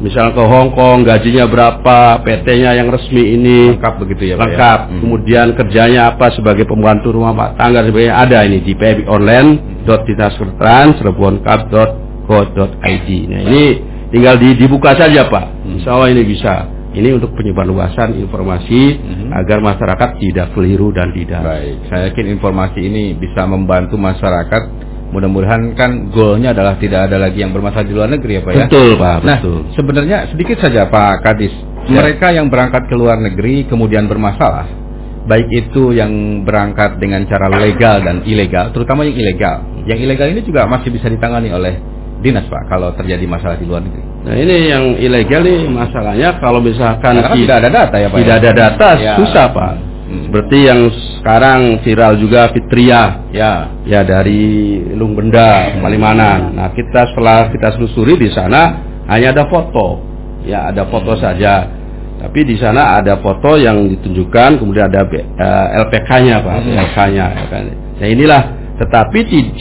[0.00, 4.44] Misal ke Hong Kong gajinya berapa, PT-nya yang resmi ini Lengkap begitu ya, Pak, ya?
[4.48, 4.80] lengkap.
[4.88, 5.00] Hmm.
[5.04, 9.48] Kemudian kerjanya apa sebagai pembantu rumah pak tangga sebagainya ada ini di PMI online
[9.84, 10.08] dot
[12.80, 13.08] id.
[13.28, 13.64] Nah ini
[14.08, 15.44] tinggal di- dibuka saja pak.
[15.68, 15.76] Hmm.
[15.76, 16.54] Insya Allah ini bisa.
[16.90, 19.30] Ini untuk penyebarluasan informasi Mhm.
[19.30, 21.38] agar masyarakat tidak keliru dan tidak.
[21.38, 24.89] Baik, saya yakin informasi ini bisa membantu masyarakat.
[25.10, 28.66] Mudah-mudahan kan goalnya adalah tidak ada lagi yang bermasalah di luar negeri ya Pak ya.
[28.66, 29.58] Betul pak, Nah, betul.
[29.74, 31.50] sebenarnya sedikit saja Pak Kadis,
[31.86, 31.98] Ya.
[31.98, 34.70] mereka yang berangkat ke luar negeri kemudian bermasalah,
[35.26, 36.10] baik itu yang
[36.42, 39.56] berangkat dengan cara legal dan ilegal, terutama yang ilegal.
[39.82, 41.74] Yang ilegal ini juga masih bisa ditangani oleh
[42.20, 44.04] dinas Pak kalau terjadi masalah di luar negeri.
[44.20, 48.18] Nah ini yang ilegal nih masalahnya kalau misalkan kan ti- tidak ada data ya Pak.
[48.20, 48.40] tidak ya?
[48.40, 49.14] ada data Ya.
[49.16, 49.72] susah pak.
[50.10, 50.26] Hmm.
[50.26, 50.90] Seperti yang
[51.22, 53.70] sekarang viral juga Fitria Ya.
[53.86, 56.50] ya dari Lung Benda Palimanan.
[56.50, 58.74] Nah kita setelah kita selusuri di sana
[59.06, 60.02] hanya ada foto,
[60.42, 61.62] ya ada foto saja.
[62.20, 67.26] Tapi di sana ada foto yang ditunjukkan, kemudian ada B- eh, LPK-nya pak, LPK-nya.
[67.32, 67.62] ya kan.
[67.96, 68.42] Nah inilah,
[68.82, 69.18] tetapi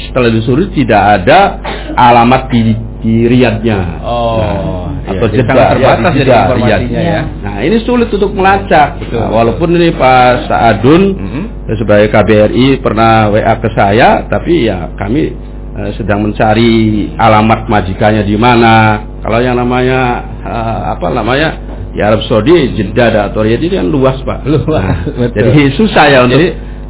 [0.09, 1.62] setelah disusuri tidak ada
[1.95, 3.79] alamat di, di Riyadnya.
[4.03, 7.21] Oh, Nah, iya, atau ya, terbatas jadi Jeddah, informasinya ya.
[7.41, 8.99] Nah ini sulit untuk melacak.
[9.01, 9.17] Betul.
[9.17, 11.41] Nah, walaupun ini Pak Saadun Mhm.
[11.79, 15.33] sebagai KBRI pernah WA ke saya, tapi ya kami
[15.79, 18.99] eh, sedang mencari alamat majikannya di mana.
[19.23, 19.99] Kalau yang namanya
[20.43, 21.49] eh, apa namanya
[21.89, 24.43] di Arab Saudi, Jeddah atau Riyadh ini kan luas pak.
[24.45, 25.39] Luas, Nah, betul.
[25.41, 26.38] jadi susah ya untuk.
[26.38, 26.47] Jadi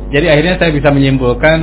[0.09, 1.57] jadi akhirnya saya bisa menyimpulkan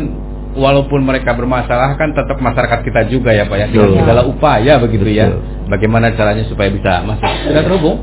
[0.57, 5.05] walaupun mereka bermasalah kan tetap masyarakat kita juga ya Pak ya dengan segala upaya begitu
[5.12, 5.29] ya.
[5.31, 5.71] Betul.
[5.71, 7.29] Bagaimana caranya supaya bisa masuk.
[7.47, 7.97] Sudah terhubung?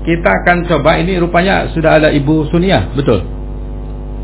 [0.00, 3.20] Kita akan coba ini rupanya sudah ada Ibu Sunia, betul.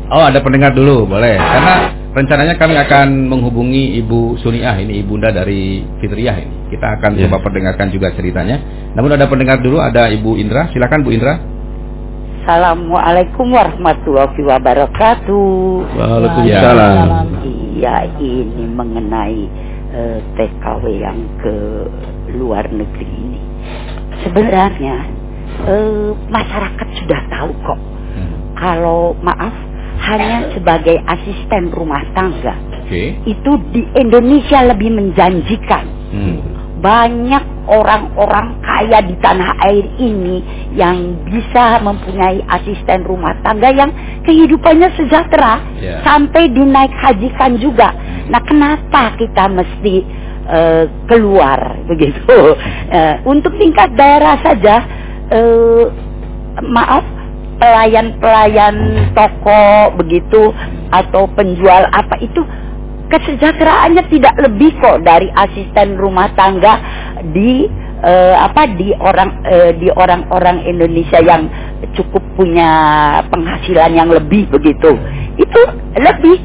[0.07, 1.35] Oh, ada pendengar dulu, boleh.
[1.35, 6.71] Karena rencananya kami akan menghubungi Ibu Suniah ini ibunda dari Fitriah ini.
[6.73, 7.27] Kita akan Ya.
[7.27, 8.57] coba perdengarkan juga ceritanya.
[8.97, 10.71] Namun ada pendengar dulu, ada Ibu Indra.
[10.73, 11.37] Silakan Bu Indra.
[12.47, 15.43] Assalamualaikum warahmatullahi wabarakatuh.
[15.99, 17.36] Waalaikumsalam.
[17.77, 19.41] Iya, ini mengenai
[19.93, 21.55] eh, TKW yang ke
[22.33, 23.41] luar negeri ini.
[24.25, 24.95] Sebenarnya
[25.69, 27.79] eh, masyarakat sudah tahu kok.
[28.57, 29.53] Kalau maaf
[30.09, 33.21] hanya sebagai asisten rumah tangga Oke.
[33.29, 35.85] itu di Indonesia lebih menjanjikan.
[36.09, 36.56] Hmm.
[36.77, 40.39] Banyak orang-orang kaya di tanah air ini
[40.77, 43.89] yang bisa mempunyai asisten rumah tangga yang
[44.23, 46.01] kehidupannya sejahtera Ya.
[46.05, 47.91] sampai dinaik hajikan juga.
[48.29, 49.95] Nah, kenapa kita mesti
[50.47, 52.23] eh, keluar begitu?
[52.87, 54.79] Eh, untuk tingkat daerah saja,
[55.27, 55.83] eh,
[56.63, 57.03] maaf,
[57.59, 58.75] pelayan-pelayan
[59.11, 60.53] toko begitu
[60.93, 62.39] atau penjual apa itu
[63.07, 66.79] kesejahteraannya tidak lebih kok dari asisten rumah tangga
[67.33, 67.67] di
[68.03, 71.49] eh, apa di orang eh, di orang-orang Indonesia yang
[71.97, 72.69] cukup punya
[73.31, 74.93] penghasilan yang lebih begitu.
[75.37, 75.61] Itu
[75.97, 76.37] lebih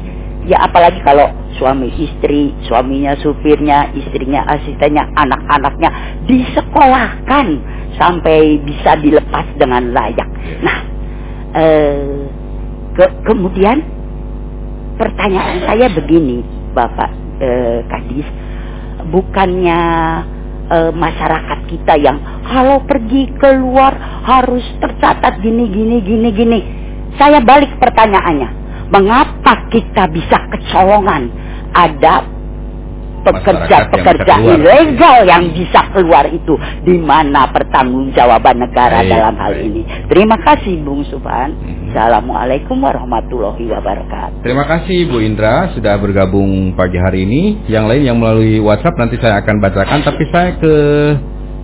[0.49, 5.89] ya apalagi kalau suami istri, suaminya supirnya, istrinya asistennya, anak-anaknya
[6.25, 7.47] disekolahkan
[7.95, 10.29] sampai bisa dilepas dengan layak.
[10.65, 10.77] Nah,
[11.53, 12.25] eh,
[12.93, 13.81] ke kemudian
[14.97, 16.41] pertanyaan saya begini,
[16.73, 18.27] Bapak eh, Kadis,
[19.09, 19.79] bukannya
[20.71, 23.93] eh, masyarakat kita yang kalau pergi keluar
[24.25, 26.59] harus tercatat gini gini gini gini.
[27.13, 28.49] Saya balik pertanyaannya,
[28.89, 31.29] mengapa kita bisa kecolongan?
[31.73, 32.32] Ada
[33.23, 39.67] pekerja-pekerja ilegal yang bisa keluar itu di mana pertanggungjawaban negara Baik, dalam hal baik.
[39.71, 39.81] ini.
[40.11, 41.55] Terima kasih Bung Subhan.
[41.55, 41.95] Mhm.
[41.95, 44.43] Assalamualaikum warahmatullahi wabarakatuh.
[44.43, 47.41] Terima kasih Bu Indra sudah bergabung pagi hari ini.
[47.71, 50.73] Yang lain yang melalui WhatsApp nanti saya akan bacakan, tapi saya ke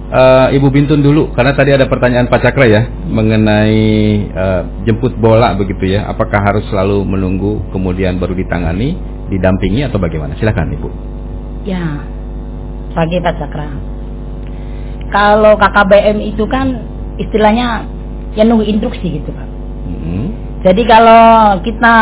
[0.10, 3.82] eh, Ibu Bintun dulu karena tadi ada pertanyaan Pak Cakra ya mengenai
[4.30, 6.06] eh, jemput bola begitu ya.
[6.08, 8.96] Apakah harus selalu menunggu kemudian baru ditangani,
[9.34, 10.38] didampingi atau bagaimana?
[10.38, 11.09] Silakan Ibu.
[11.70, 12.02] Ya,
[12.98, 13.70] pagi Pak Cakra.
[15.14, 16.82] Kalau KKBM itu kan
[17.22, 17.86] istilahnya
[18.34, 19.48] ya nunggu instruksi gitu Pak.
[19.86, 20.24] Mhm.
[20.66, 21.96] Jadi kalau kita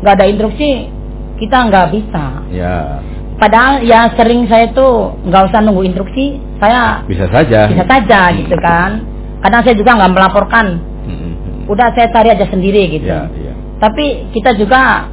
[0.00, 0.88] nggak ada instruksi,
[1.36, 2.24] kita nggak bisa.
[2.48, 7.66] Ya, Padahal ya sering saya tuh nggak usah nunggu instruksi, saya bisa saja.
[7.68, 9.04] bisa saja gitu kan.
[9.44, 10.66] Kadang saya juga nggak melaporkan,
[11.04, 11.68] Mhm.
[11.68, 13.10] udah saya cari aja sendiri gitu.
[13.10, 13.52] Ya, ya.
[13.84, 15.10] Tapi kita juga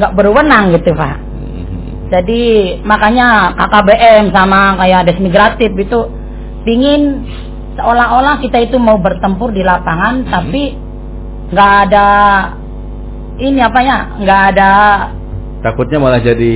[0.00, 1.25] nggak berwenang gitu Pak.
[2.06, 2.40] Jadi
[2.82, 6.00] makanya KKBM sama kayak desmigratif itu
[6.62, 7.26] pingin
[7.74, 10.28] seolah-olah kita itu mau bertempur di lapangan Mhm.
[10.28, 10.62] tapi
[11.46, 12.08] nggak ada
[13.38, 14.70] ini apa ya nggak ada
[15.56, 16.54] Takutnya malah jadi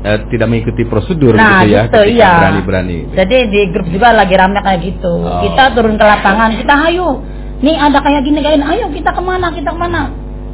[0.00, 2.32] eh, tidak mengikuti prosedur Nah, gitu ya, gitu, iya.
[2.40, 2.98] berani-berani.
[3.12, 5.44] jadi di grup juga lagi rame kayak gitu Oh.
[5.44, 7.20] kita turun ke lapangan kita ayo
[7.60, 10.08] nih ada kayak gini kayak ayo kita ke mana kita ke mana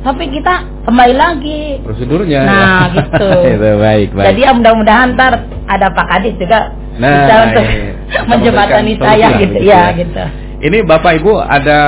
[0.04, 0.54] tapi kita
[0.84, 2.40] kembali lagi Prosedurnya.
[2.44, 2.94] Nah, ya.
[3.00, 3.26] gitu.
[3.56, 4.26] Itu baik, baik.
[4.32, 5.32] jadi ya mudah-mudahan ntar
[5.66, 6.60] ada Pak Kadis juga
[6.96, 7.76] Nah, bisa untuk ini
[8.08, 9.96] bisa menjembatani saya solusi gitu gitu ya ya.
[10.00, 10.24] gitu
[10.56, 11.78] Ini Bapak Ibu ada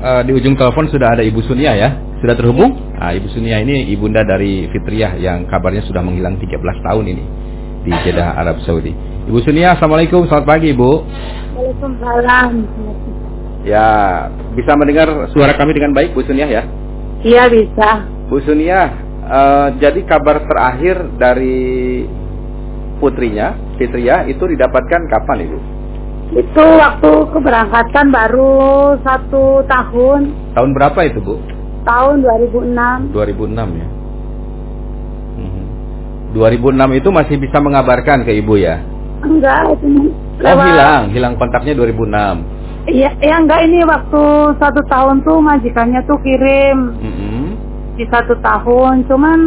[0.00, 1.90] eh, di ujung telepon sudah ada Ibu Sunia ya.
[2.20, 2.72] Sudah terhubung?
[2.96, 7.24] Nah, Ibu Sunia ini ibunda dari Fitriah yang kabarnya sudah menghilang 13 tahun ini
[7.84, 8.92] di Jeddah Arab Saudi.
[9.28, 10.90] Ibu Sunia, Assalamualaikum, selamat pagi Ibu.
[11.60, 12.50] Waalaikumsalam.
[13.60, 13.88] Ya,
[14.56, 16.64] bisa mendengar suara kami dengan baik Bu Sunia ya?
[17.20, 18.08] Iya bisa.
[18.32, 18.80] Bu Sunia,
[19.20, 22.04] eh, jadi kabar terakhir dari
[22.96, 25.58] putrinya, Fitriah, itu didapatkan kapan Ibu?
[26.30, 28.52] Itu waktu keberangkatan baru
[29.02, 30.20] satu tahun,
[30.54, 31.36] Tahun berapa itu Bu?
[31.82, 33.10] tahun 2006.
[33.10, 33.88] 2006 ya.
[35.40, 35.64] Mhm.
[36.36, 38.78] 2006 itu masih bisa mengabarkan ke ibu ya?
[39.20, 42.40] Enggak, itu Oh hilang, hilang kontaknya 2006.
[42.88, 44.22] Iya, ya enggak ini waktu
[44.56, 47.44] satu tahun tuh majikannya tuh kirim Mhm.
[48.00, 49.04] di satu tahun.
[49.04, 49.38] Cuman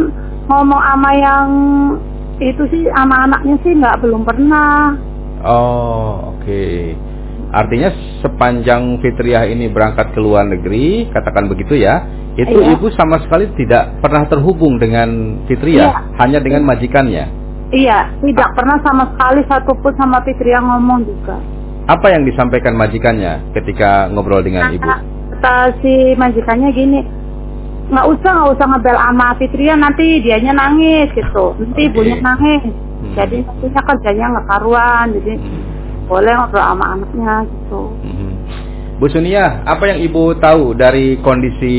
[0.46, 1.48] ngomong sama yang
[2.38, 4.94] itu sih sama anaknya sih nggak belum pernah.
[5.42, 6.94] Oh oke.
[7.54, 7.90] Artinya
[8.22, 12.02] sepanjang Fitriah ini berangkat ke luar negeri, katakan begitu ya,
[12.34, 12.74] itu Iya.
[12.74, 15.98] ibu sama sekali tidak pernah terhubung dengan Fitriah, Iya.
[16.18, 17.30] hanya dengan majikannya.
[17.70, 21.38] Iya, tidak pernah sama sekali satupun sama Fitri yang ngomong juga.
[21.84, 24.88] Apa yang disampaikan majikannya ketika ngobrol dengan ibu?
[24.88, 27.04] Kata, si majikannya gini,
[27.92, 31.88] nggak usah nggak usah ngebel sama Fitria nanti dianya nangis gitu, nanti Oke.
[31.92, 32.62] ibunya nangis.
[32.64, 33.12] Hmm.
[33.12, 35.60] Jadi nantinya kerjanya nggak karuan, jadi Mhm.
[36.08, 37.82] boleh ngobrol sama anaknya gitu.
[38.00, 38.30] Mhm.
[38.94, 41.76] Bu Sunia, apa yang ibu tahu dari kondisi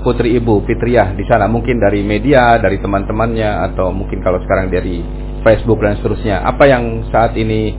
[0.00, 1.50] putri ibu Fitriah di sana?
[1.50, 5.02] Mungkin dari media, dari teman-temannya, atau mungkin kalau sekarang dari
[5.42, 6.40] Facebook dan seterusnya.
[6.46, 7.74] Apa yang saat ini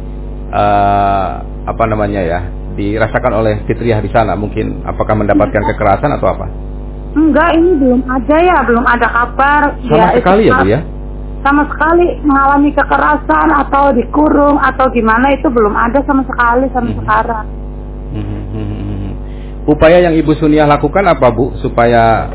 [0.53, 1.29] eh,
[1.65, 2.39] apa namanya ya
[2.77, 4.37] dirasakan oleh Fitriah di sana?
[4.37, 6.45] Mungkin apakah mendapatkan kekerasan atau apa?
[7.13, 9.61] Enggak, ini belum ada ya, belum ada kabar.
[9.85, 10.79] Sama itu sekali ya bu ya?
[11.45, 16.99] Sama sekali mengalami kekerasan atau dikurung atau gimana itu belum ada sama sekali sampai Mhm.
[17.03, 17.45] sekarang.
[18.13, 19.09] Mhm.
[19.63, 22.27] Upaya yang ibu Sunia lakukan apa bu supaya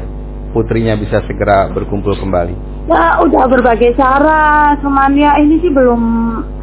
[0.54, 2.77] putrinya bisa segera berkumpul kembali?
[2.88, 6.00] Ya udah berbagai cara, cuman ya ini sih belum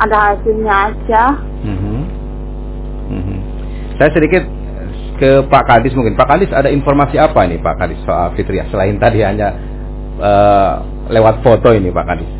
[0.01, 1.23] ada hasilnya aja.
[1.61, 1.97] Mhm.
[3.13, 3.37] Mhm.
[4.01, 4.43] Saya sedikit
[5.21, 6.17] ke Pak Kadis mungkin.
[6.17, 9.53] Pak Kadis ada informasi apa ini Pak Kadis soal Fitriah selain tadi hanya
[10.15, 10.73] eh,
[11.13, 12.31] lewat foto ini Pak Kadis?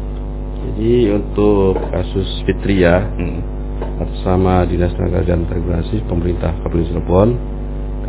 [0.65, 3.39] Jadi untuk kasus Fitria Hmm.
[4.01, 7.29] bersama Dinas Tenaga dan Integrasi pemerintah Kabupaten Cirebon,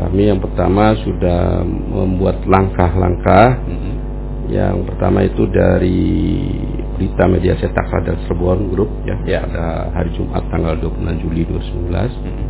[0.00, 3.60] kami yang pertama sudah membuat langkah-langkah.
[3.66, 4.05] Mhm.
[4.46, 6.02] Yang pertama itu dari
[6.96, 9.40] berita media cetak Sadar Cirebon Group ya, Ya.
[9.42, 12.14] pada hari Jumat tanggal 26 Juli 2019.
[12.22, 12.46] Hmm.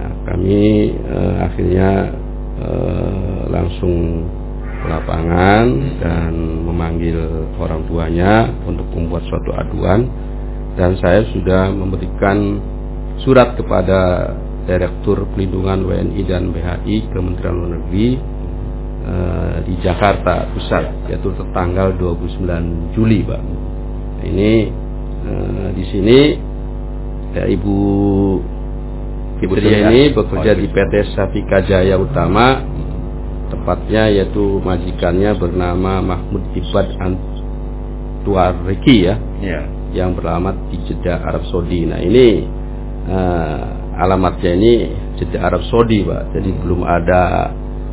[0.00, 0.60] Nah, kami
[0.96, 1.90] eh, akhirnya
[2.58, 4.26] eh, langsung
[4.82, 5.66] ke lapangan
[6.02, 6.32] dan
[6.66, 7.14] memanggil
[7.54, 10.10] orang tuanya untuk membuat suatu aduan
[10.74, 12.58] dan saya sudah memberikan
[13.22, 18.08] surat kepada Direktur Pelindungan WNI dan BHI Kementerian Luar Negeri
[19.02, 23.40] eh, di Jakarta Pusat yaitu tertanggal 29 Juli, Pak.
[23.42, 24.52] Nah, ini
[25.26, 26.18] eh, di sini
[27.34, 27.76] ya, Ibu
[29.42, 32.62] Ibu ini bekerja di PT Safika Jaya Utama
[33.50, 36.94] tepatnya yaitu majikannya bernama Mahmud Ibad
[38.22, 39.62] Antuariki ya Iya.
[39.92, 41.84] yang beralamat di Jeddah Arab Saudi.
[41.84, 42.46] Nah ini
[43.10, 43.60] eh,
[43.98, 44.72] alamatnya ini
[45.18, 46.32] Jeddah Arab Saudi pak.
[46.32, 47.50] Jadi belum ada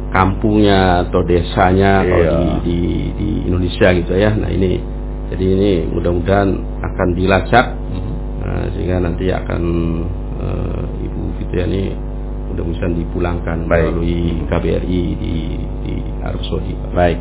[0.09, 2.37] kampungnya atau desanya kalau Iya.
[2.61, 2.79] di, di
[3.13, 4.33] di Indonesia gitu ya.
[4.33, 4.81] Nah ini
[5.29, 6.49] jadi ini mudah-mudahan
[6.81, 8.11] akan dilacak Mhm.
[8.41, 9.61] eh, sehingga nanti akan
[10.39, 11.83] eh, Ibu Fitriani
[12.49, 13.93] mudah-mudahan dipulangkan Baik.
[13.93, 15.35] melalui KBRI di
[15.85, 15.93] di
[16.25, 16.73] Arab Saudi.
[16.73, 16.89] Pak.
[16.91, 17.17] Baik.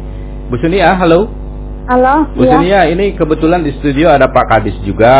[0.48, 1.29] Bu Sunia, halo.
[1.88, 5.16] Halo, Bu iya, Sunia, ini kebetulan di studio ada Pak Kadis juga,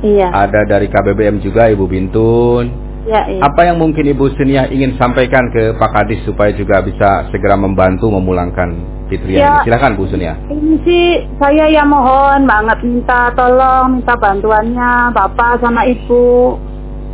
[0.00, 2.64] iya, ada dari KBBM juga Ibu Bintun.
[3.06, 3.40] Iya, iya.
[3.40, 8.10] Apa yang mungkin Ibu Sunia ingin sampaikan ke Pak Kadis supaya juga bisa segera membantu
[8.10, 9.54] memulangkan Fitria Ya.
[9.62, 10.34] Silakan Bu Sunia.
[10.50, 11.06] Ini sih
[11.38, 16.58] saya yang mohon banget minta tolong, minta bantuannya bapak sama ibu.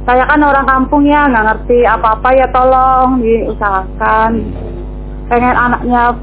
[0.02, 4.30] Saya kan orang kampung ya, nggak ngerti apa-apa ya tolong diusahakan.
[5.30, 6.16] Pengen anaknya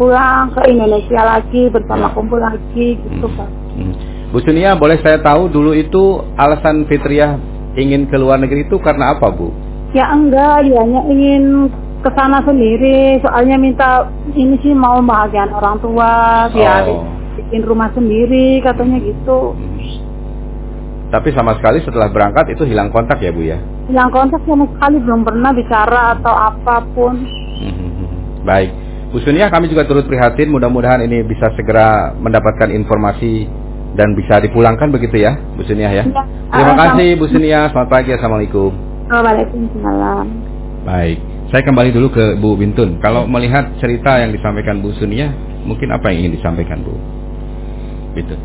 [0.00, 3.48] pulang ke Indonesia lagi bersama kumpul lagi gitu pak.
[3.76, 3.94] Hmm.
[4.32, 9.16] Bu Sunia, boleh saya tahu dulu itu alasan Fitria ingin ke luar negeri itu karena
[9.16, 9.52] apa Bu?
[9.92, 11.68] Ya enggak, dia hanya ingin
[12.00, 13.20] ke sana sendiri.
[13.20, 17.04] Soalnya minta ini sih mau bahagian orang tua, biar Oh.
[17.36, 19.56] bikin rumah sendiri katanya gitu.
[21.12, 23.60] Tapi sama sekali setelah berangkat itu hilang kontak ya Bu ya?
[23.92, 27.20] Yang kontak sama sekali belum pernah bicara atau apa pun.
[28.48, 28.72] Baik.
[29.12, 33.44] Bu Sunia kami juga turut prihatin mudah-mudahan ini bisa segera mendapatkan informasi
[33.92, 36.04] dan bisa dipulangkan begitu ya Bu Sunia ya.
[36.04, 36.24] Ya.
[36.52, 37.68] Terima kasih Bu Sunia.
[37.72, 38.10] Selamat pagi.
[38.16, 38.70] Assalamualaikum.
[39.12, 40.26] Waalaikumsalam.
[40.88, 41.18] Baik.
[41.52, 42.96] Saya kembali dulu ke Bu Bintun.
[43.04, 45.28] Kalau melihat cerita yang disampaikan Bu Sunia,
[45.68, 46.96] mungkin apa yang ingin disampaikan Bu?
[48.16, 48.40] Bintun.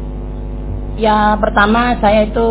[0.99, 2.47] Ya pertama saya itu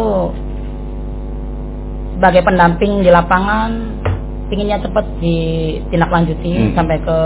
[2.16, 4.00] sebagai pendamping di lapangan
[4.48, 6.72] pinginnya cepat ditindaklanjuti Hmm.
[6.72, 7.18] sampai ke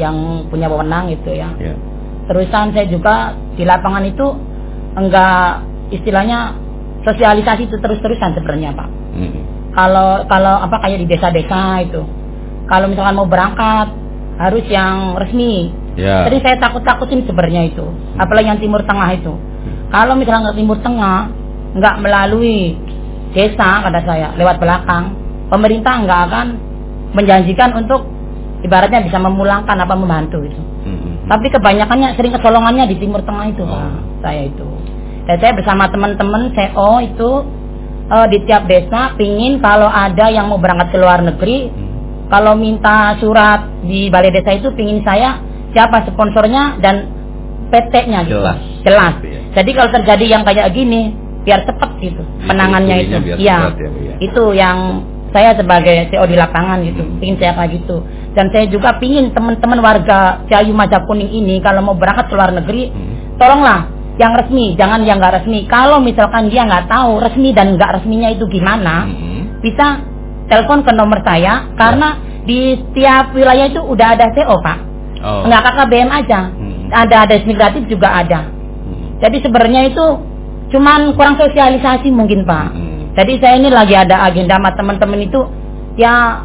[0.00, 1.52] yang punya wewenang gitu ya.
[1.60, 1.74] Ya.
[2.26, 4.26] Terusan saya juga di lapangan itu
[4.98, 5.62] enggak
[5.94, 6.58] istilahnya
[7.06, 8.88] sosialisasi itu terus-terusan sebenarnya Pak.
[9.14, 9.40] Mhm.
[9.76, 12.02] Kalau kalau apa kayak di desa-desa itu.
[12.66, 13.94] Kalau misalkan mau berangkat
[14.42, 15.70] harus yang resmi.
[15.94, 16.26] Ya.
[16.28, 17.86] Jadi saya takut-takutin sebenarnya itu.
[18.18, 19.32] Apalagi yang Timur Tengah itu.
[19.88, 21.30] Kalau misalnya ke Timur Tengah
[21.76, 22.74] nggak melalui
[23.36, 25.14] desa kata saya lewat belakang,
[25.52, 26.46] pemerintah nggak akan
[27.14, 28.08] menjanjikan untuk
[28.64, 30.60] ibaratnya bisa memulangkan apa membantu itu.
[30.88, 31.05] Mhm.
[31.26, 33.62] Tapi kebanyakannya sering kecolongannya di Timur Tengah itu.
[33.66, 34.22] Pak.
[34.22, 34.66] Saya itu.
[35.26, 37.30] Dan saya bersama teman-teman CO itu
[38.06, 42.30] eh, di tiap desa pingin kalau ada yang mau berangkat ke luar negeri, Hmm.
[42.30, 45.42] kalau minta surat di balai desa itu pingin saya
[45.74, 47.10] siapa sponsornya dan
[47.74, 48.38] PT-nya gitu.
[48.38, 48.58] Jelas.
[48.86, 49.12] Jelas.
[49.18, 49.40] Gitu ya.
[49.58, 51.10] Jadi kalau terjadi yang kayak gini,
[51.42, 53.16] biar cepat gitu penangannya itu.
[53.34, 53.34] Iya.
[53.38, 54.14] ya, ya.
[54.22, 55.02] Itu yang
[55.34, 57.18] saya sebagai CO di lapangan gitu, Hmm.
[57.18, 58.02] pingin saya kayak gitu.
[58.36, 62.52] Dan saya juga pingin teman-teman warga Ciayu Majap Kuning ini kalau mau berangkat ke luar
[62.52, 63.36] negeri, Hmm.
[63.40, 65.68] tolonglah yang resmi, jangan yang nggak resmi.
[65.68, 69.60] Kalau misalkan dia nggak tahu resmi dan nggak resminya itu gimana, Mhm.
[69.60, 69.86] bisa
[70.48, 74.78] telepon ke nomor saya karena di setiap wilayah itu udah ada CO pak,
[75.20, 75.44] Oh.
[75.44, 76.88] nggak KKBM aja, Hmm.
[76.92, 78.46] ada ada migratif juga ada.
[79.20, 80.06] Jadi sebenarnya itu
[80.72, 82.68] cuman kurang sosialisasi mungkin pak.
[83.16, 85.40] Jadi saya ini lagi ada agenda sama teman-teman itu
[85.96, 86.44] ya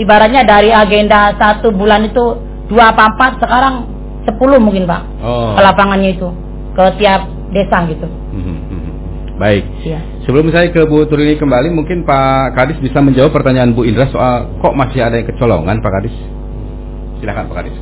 [0.00, 2.40] ibaratnya dari agenda satu bulan itu
[2.72, 3.74] dua apa empat sekarang
[4.24, 5.52] sepuluh mungkin pak Oh.
[5.52, 6.28] ke lapangannya itu
[6.72, 8.08] ke tiap desa gitu.
[8.08, 8.56] Mhm.
[8.72, 8.92] Mhm.
[9.34, 9.64] Baik.
[9.82, 10.00] Iya.
[10.26, 14.46] Sebelum saya ke Bu Turini kembali, mungkin Pak Kadis bisa menjawab pertanyaan Bu Indra soal
[14.62, 16.14] kok masih ada yang kecolongan, Pak Kadis.
[17.18, 17.76] Silakan Pak Kadis.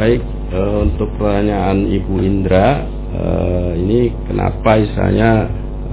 [0.00, 5.30] Baik, eh, untuk pertanyaan Ibu Indra, eh, ini kenapa misalnya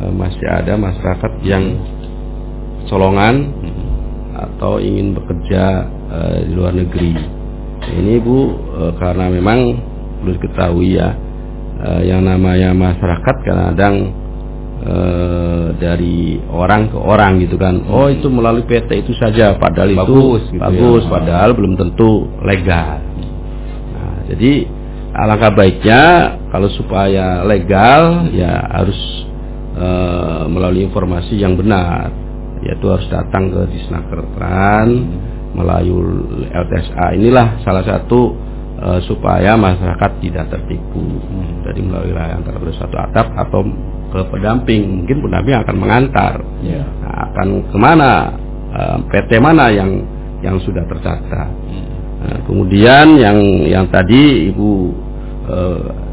[0.10, 1.78] masih ada masyarakat yang
[2.90, 3.54] colongan
[4.34, 5.64] atau ingin bekerja
[6.10, 7.14] eh, di luar negeri?
[7.82, 8.40] Ini Bu,
[8.82, 9.60] eh, karena memang
[10.22, 11.10] perlu diketahui ya,
[11.82, 13.96] eh, yang namanya masyarakat kadang-kadang
[14.82, 17.86] eh, dari orang ke orang gitu kan.
[17.90, 21.10] Oh itu melalui PT itu saja, padahal Bagus itu gitu bagus, ya.
[21.10, 22.98] padahal belum tentu legal.
[23.94, 24.66] Nah, jadi
[25.12, 26.04] alangkah baiknya
[26.50, 28.98] kalau supaya legal ya harus
[29.76, 32.12] eh, melalui informasi yang benar
[32.62, 34.90] yaitu harus datang ke Disnakertran
[35.52, 38.32] melalui LTSA inilah salah satu
[38.80, 41.04] eh, supaya masyarakat tidak tertipu.
[41.68, 43.62] Jadi melalui layanan antara satu atap atau
[44.12, 46.34] ke pendamping mungkin pendamping akan mengantar.
[46.64, 46.84] Ya.
[46.84, 48.12] Nah, akan ke mana
[48.72, 49.92] eh, PT mana yang
[50.42, 51.50] yang sudah tercatat.
[52.22, 54.94] Nah, kemudian yang yang tadi ibu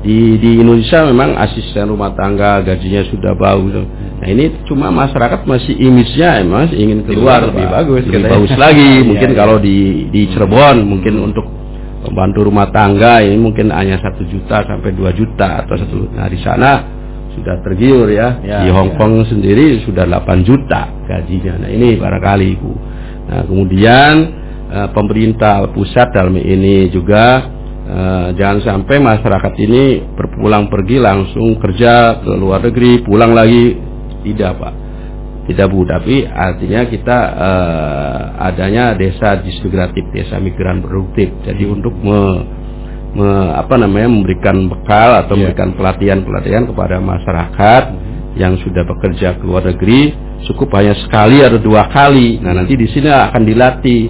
[0.02, 3.84] di di Indonesia memang asisten rumah tangga gajinya sudah bagus.
[4.18, 8.34] Nah ini cuma masyarakat masih image-nya emang ingin keluar Lebih bagus lebih katanya.
[8.34, 8.90] bagus lagi.
[8.98, 9.36] Iya, mungkin iya.
[9.36, 11.46] kalau di di Cirebon mungkin untuk
[12.02, 15.98] pembantu rumah tangga ini mungkin hanya satu juta sampai 2 juta atau satu.
[16.14, 16.70] Nah di sana
[17.34, 18.42] sudah tergiur ya.
[18.42, 18.74] Ya, di ya.
[18.74, 21.66] Hong Kong sendiri sudah 8 juta gajinya.
[21.66, 22.72] Nah ini barangkali ibu.
[23.28, 24.12] Nah kemudian
[24.72, 27.57] eh, pemerintah pusat dalam ini juga
[27.88, 33.74] eh, jangan sampai masyarakat ini berpulang pergi langsung kerja ke luar negeri pulang lagi.
[34.28, 34.74] Tidak pak.
[35.48, 35.88] Tidak bu.
[35.88, 38.20] Tapi artinya kita eh,
[38.52, 41.32] adanya desa disintegratif desa migran produktif.
[41.48, 42.44] Jadi untuk me,
[43.16, 45.48] me- apa namanya memberikan bekal atau Iya.
[45.48, 47.84] memberikan pelatihan pelatihan kepada masyarakat
[48.36, 50.12] yang sudah bekerja ke luar negeri
[50.46, 52.38] cukup hanya sekali atau dua kali.
[52.44, 54.02] Nah nanti di sini akan dilatih.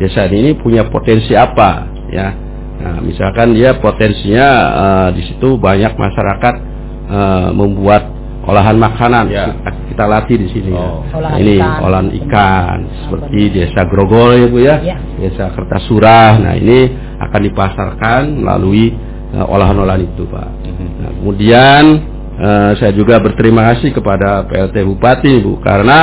[0.00, 2.32] Desa ini punya potensi apa ya
[2.80, 6.54] nah misalkan dia potensinya eh, di situ banyak masyarakat
[7.06, 8.02] eh, membuat
[8.40, 9.52] olahan makanan Ya.
[9.52, 10.80] kita, kita latih di sini ya.
[10.80, 11.04] Oh.
[11.12, 11.76] Olahan ini ikan.
[11.84, 14.96] olahan ikan seperti desa Grogol ya Bu ya Ya.
[15.20, 16.88] desa Kertasurah nah ini
[17.20, 18.96] akan dipasarkan melalui
[19.30, 20.48] eh, olahan-olahan itu Pak
[21.00, 21.82] Nah, kemudian
[22.40, 25.98] eh, saya juga berterima kasih kepada PLT Bupati Bu karena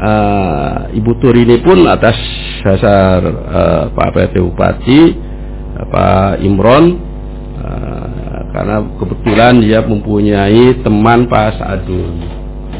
[0.00, 2.16] eh, Ibu Turini pun atas
[2.64, 5.00] dasar eh, Pak PLT Bupati
[5.84, 6.84] Pak Imron
[7.56, 8.06] eh,
[8.50, 12.14] karena kebetulan dia mempunyai teman Pak Sadun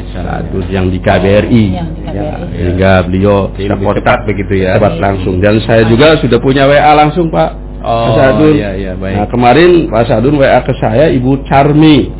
[0.09, 2.17] Sadun yang di KBRI, Yang di KBRI.
[2.17, 4.73] Ya, sehingga beliau lebih kontak cepat begitu ya.
[4.75, 8.53] cepat langsung dan saya juga sudah punya WA langsung Pak Oh, Pak Sadun.
[8.59, 9.15] iya, iya, baik.
[9.15, 12.11] Nah, kemarin Pak Sadun WA ke saya Ibu Charmi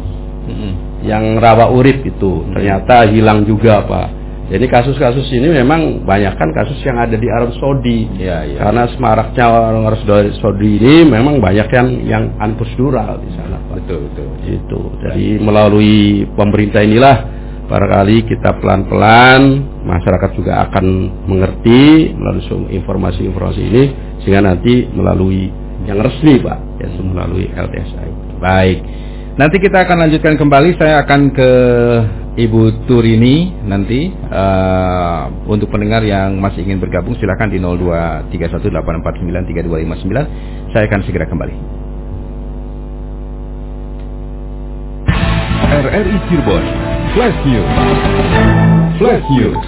[0.48, 0.72] Mm-mm.
[1.04, 4.08] yang rawa urip itu ternyata hilang juga Pak.
[4.50, 8.10] Jadi kasus-kasus ini memang banyak kan kasus yang ada di Arab Saudi.
[8.18, 8.58] Iya, iya.
[8.58, 10.02] Karena semaraknya orang Arab
[10.42, 13.86] Saudi ini memang banyak yang yang unprocedural di sana Pak.
[13.86, 14.28] Betul, betul.
[14.50, 14.80] Itu.
[15.06, 17.18] Jadi melalui pemerintah inilah
[17.70, 19.42] barangkali kita pelan-pelan
[19.86, 20.86] masyarakat juga akan
[21.30, 23.84] mengerti melalui informasi-informasi ini
[24.26, 25.54] sehingga nanti melalui
[25.86, 28.02] yang resmi Pak, yaitu melalui LTSA.
[28.42, 28.82] Baik.
[29.38, 30.76] Nanti kita akan lanjutkan kembali.
[30.76, 31.52] Saya akan ke
[32.40, 37.60] Ibu Turini nanti eh, untuk pendengar yang masih ingin bergabung silakan di
[38.32, 40.72] 02318493259.
[40.72, 41.80] Saya akan segera kembali.
[45.70, 46.64] RRI Cirebon
[47.14, 47.70] Flash News
[48.98, 49.62] Flash News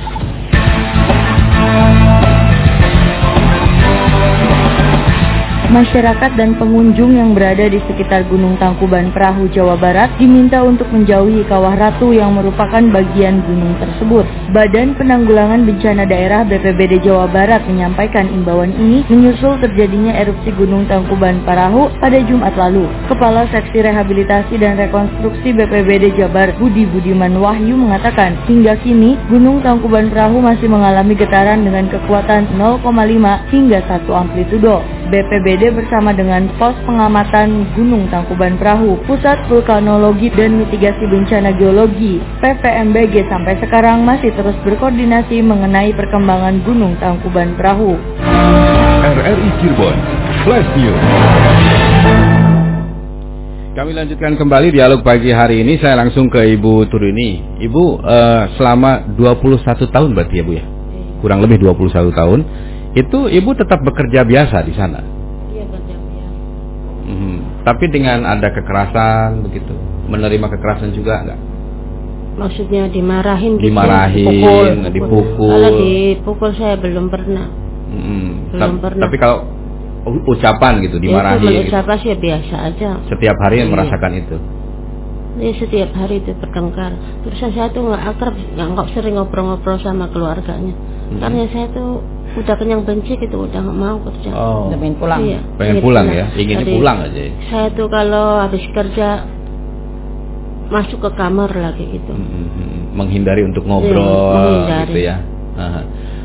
[5.72, 11.48] Masyarakat dan pengunjung yang berada di sekitar Gunung Tangkuban Perahu, Jawa Barat diminta untuk menjauhi
[11.48, 14.28] Kawah Ratu yang merupakan bagian gunung tersebut.
[14.52, 21.40] Badan Penanggulangan Bencana Daerah BPBD Jawa Barat menyampaikan imbauan ini menyusul terjadinya erupsi Gunung Tangkuban
[21.48, 22.92] Perahu pada Jumat lalu.
[23.08, 30.12] Kepala Seksi Rehabilitasi dan Rekonstruksi BPBD Jabar Budi Budiman Wahyu mengatakan, hingga kini Gunung Tangkuban
[30.12, 32.84] Perahu masih mengalami getaran dengan kekuatan 0,5
[33.56, 34.84] hingga 1 amplitudo.
[35.12, 43.30] BPBD bersama dengan Pos Pengamatan Gunung Tangkuban Perahu, Pusat Vulkanologi dan Mitigasi Bencana Geologi, PVMBG
[43.30, 47.94] sampai sekarang masih terus berkoordinasi mengenai perkembangan Gunung Tangkuban Perahu.
[49.02, 49.98] RRI Cirebon
[50.46, 51.02] Flash News
[53.72, 55.78] Kami lanjutkan kembali dialog pagi hari ini.
[55.78, 57.62] Saya langsung ke Ibu Turini.
[57.62, 60.66] Ibu eh, selama 21 tahun berarti ya Bu ya?
[61.22, 62.40] Kurang lebih 21 tahun.
[62.98, 65.11] Itu Ibu tetap bekerja biasa di sana.
[67.12, 67.36] Mhm.
[67.68, 69.76] Tapi dengan ada kekerasan begitu,
[70.08, 71.40] menerima kekerasan juga enggak?
[72.32, 73.68] Maksudnya dimarahin gitu.
[73.70, 75.52] Dimarahin, dipukul.
[75.52, 77.48] Kalau dipukul saya belum pernah.
[77.92, 78.56] Mhm.
[78.56, 79.04] Belum Ta- pernah.
[79.06, 79.38] Tapi kalau
[80.26, 82.00] ucapan gitu Ya, itu dimarahi menurut gitu.
[82.02, 82.90] sih biasa aja.
[83.12, 83.68] Setiap hari Iya.
[83.70, 84.38] merasakan itu.
[85.32, 86.92] Ya, setiap hari itu bertengkar.
[87.24, 90.74] Terus saya tuh nggak akrab, nggak nggak sering ngobrol-ngobrol sama keluarganya.
[90.76, 91.20] Hmm.
[91.20, 94.30] Karena saya tuh udah kenyang benci gitu, udah nggak mau kerja.
[94.32, 94.72] Oh.
[94.72, 95.20] Udah pengen pulang.
[95.20, 97.20] Iya, Pengen ingin pulang ya, inginnya Jadi, pulang aja.
[97.20, 97.32] ya.
[97.52, 99.08] Saya tuh kalau habis kerja
[100.72, 102.14] masuk ke kamar lagi gitu.
[102.16, 102.96] Mhm.
[102.96, 104.88] Menghindari untuk ngobrol menghindari.
[104.88, 105.18] gitu ya.
[105.60, 105.82] Aha.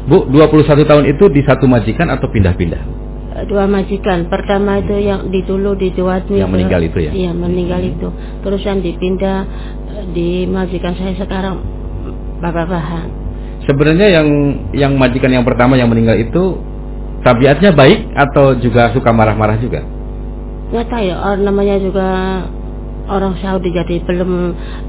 [0.06, 3.06] Bu, 21 tahun itu di satu majikan atau pindah-pindah?
[3.36, 4.32] eh, dua majikan.
[4.32, 7.12] Pertama itu yang di dulu di Jawa Yang meninggal itu ya?
[7.12, 8.08] Iya meninggal itu.
[8.40, 9.38] Terus yang dipindah
[9.92, 11.60] eh, di majikan saya sekarang
[12.40, 13.25] Bapak Bahan.
[13.66, 14.28] Sebenarnya yang
[14.72, 16.58] yang majikan yang pertama yang meninggal itu
[17.26, 19.82] tabiatnya baik atau juga suka marah-marah juga?
[20.70, 22.08] Nggak tahu ya, orang namanya juga
[23.06, 24.30] orang Saudi jadi belum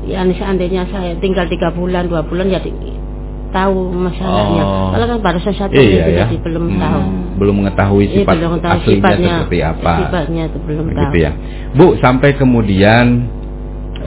[0.10, 2.70] ya seandainya saya tinggal tiga bulan dua bulan jadi
[3.54, 4.64] tahu masalahnya.
[4.64, 4.90] Oh.
[4.94, 6.18] Kalau kan baru satu Iya, itu ya.
[6.26, 6.82] jadi belum Hmm.
[6.82, 7.02] tahu.
[7.38, 9.94] Belum mengetahui Iya, sifat belum tahu aslinya sifatnya, seperti apa.
[10.04, 10.98] Sifatnya itu belum tahu.
[11.10, 11.32] Begitu ya.
[11.78, 13.06] Bu, sampai kemudian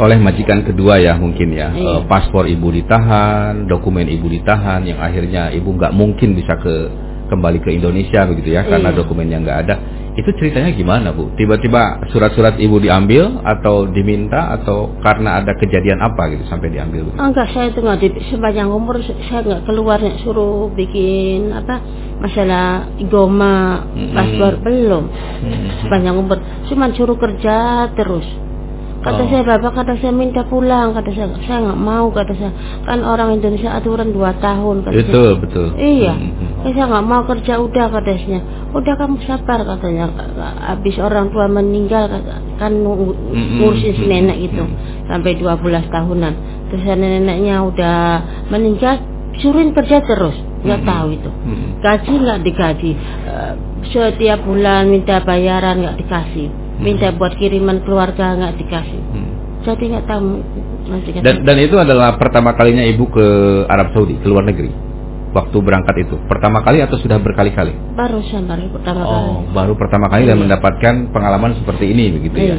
[0.01, 2.01] oleh majikan kedua ya mungkin ya, Iya.
[2.01, 6.75] eh, paspor ibu ditahan, dokumen ibu ditahan yang akhirnya ibu nggak mungkin bisa ke
[7.29, 8.99] kembali ke Indonesia begitu ya karena Iya.
[8.99, 9.77] dokumennya nggak ada.
[10.11, 11.31] Itu ceritanya gimana bu?
[11.39, 17.07] Tiba-tiba surat-surat ibu diambil atau diminta atau karena ada kejadian apa gitu sampai diambil?
[17.07, 17.23] begitu?
[17.23, 21.79] Enggak, saya itu nggak di sepanjang umur saya nggak keluar nek suruh bikin apa
[22.19, 24.13] masalah igoma Mm-mm.
[24.13, 25.05] paspor belum
[25.41, 25.69] Hmm.
[25.81, 26.37] sepanjang umur
[26.69, 27.57] cuman suruh kerja
[27.95, 28.27] terus
[29.01, 29.29] kata Oh.
[29.29, 32.53] saya bapak kata saya minta pulang kata saya saya nggak mau kata saya
[32.85, 35.41] kan orang Indonesia aturan dua tahun kata Betul saya.
[35.41, 35.67] betul.
[35.75, 36.69] Iya, Hmm.
[36.69, 38.39] Eh, saya nggak mau kerja udah katanya.
[38.71, 40.13] Udah kamu sabar katanya.
[40.63, 42.13] Habis orang tua meninggal
[42.55, 43.57] kan Mm-mm.
[43.57, 45.09] ngurusin si nenek itu Mm.
[45.09, 45.57] sampai 12
[45.89, 46.35] tahunan.
[46.69, 47.99] Terus neneknya udah
[48.47, 49.01] meninggal,
[49.35, 50.37] suruhin kerja terus.
[50.61, 50.93] Nggak Mm-mm.
[50.93, 51.31] tahu itu.
[51.81, 52.91] Gaji nggak digaji.
[53.25, 53.53] Eh,
[53.89, 56.49] setiap bulan minta bayaran nggak dikasih.
[56.81, 59.01] Minta buat kiriman keluarga nggak dikasih.
[59.13, 59.31] Hmm.
[59.61, 60.41] Jadi nggak tahu
[60.89, 63.27] nanti Dan, dan itu adalah pertama kalinya ibu ke
[63.69, 64.73] Arab Saudi, ke luar negeri.
[65.31, 67.71] Waktu berangkat itu, pertama kali atau sudah berkali-kali?
[67.95, 69.29] barusan baru pertama kali.
[69.31, 70.43] Oh, baru pertama kali dan Iya.
[70.43, 72.47] mendapatkan pengalaman seperti ini begitu ya.
[72.51, 72.59] Iya.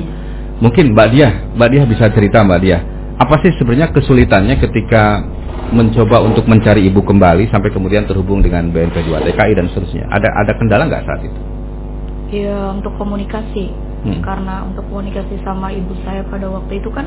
[0.63, 2.79] Mungkin Mbak Dia, Mbak Dia bisa cerita Mbak Dia.
[3.19, 5.19] Apa sih sebenarnya kesulitannya ketika
[5.73, 10.07] mencoba untuk mencari ibu kembali sampai kemudian terhubung dengan BNP 2 TKI dan seterusnya?
[10.07, 11.39] Ada ada kendala nggak saat itu?
[12.31, 14.17] Ya untuk komunikasi Hmm.
[14.19, 17.05] karena untuk komunikasi sama ibu saya pada waktu itu kan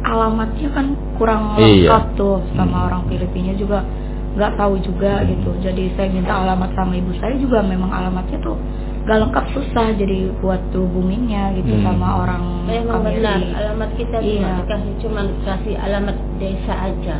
[0.00, 1.90] alamatnya kan kurang Iya.
[1.90, 2.86] lengkap tuh sama Hmm.
[2.86, 3.82] orang Filipina juga
[4.30, 8.54] nggak tahu juga gitu jadi saya minta alamat sama ibu saya juga memang alamatnya tuh
[9.02, 11.82] nggak lengkap susah jadi buat hubunginnya gitu Hmm.
[11.84, 14.38] sama orang Memang kami benar, alamat kita Iya.
[14.38, 17.16] cuma dikasih cuma dikasih alamat desa aja.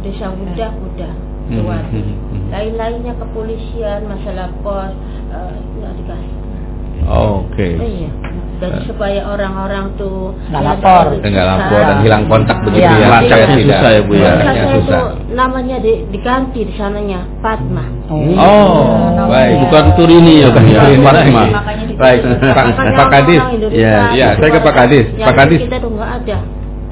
[0.00, 1.82] Desa udah udah Hmm, keluar.
[1.90, 1.98] hmm,
[2.30, 2.42] hmm.
[2.48, 4.94] Lain-lainnya kepolisian, masalah pos
[5.34, 6.32] eh, nggak dikasih.
[7.02, 7.66] Oh, Oke.
[7.74, 8.10] Iya.
[8.62, 8.86] Jadi Eh.
[8.86, 11.04] supaya orang-orang tuh Nggak lapor.
[11.18, 12.94] Nggak lapor dan hilang kontak begitu Iya.
[12.94, 13.08] ya.
[13.26, 14.20] Saya tidak- susah ya, Bu, ya.
[14.22, 15.02] melacaknya Saya susah.
[15.34, 17.84] namanya di, diganti di sananya Fatma.
[18.06, 19.66] Oh, baik.
[19.66, 21.02] Bukan Turini ya kan ya, Turini.
[21.02, 21.42] Fatma.
[21.50, 22.20] Makanya di- Baik,
[22.94, 23.42] Pak, Kadis.
[23.74, 25.04] Ya, ya, saya ke Pak Kadis.
[25.18, 25.60] Pak Kadis.
[25.66, 26.38] Kita tuh nggak ada.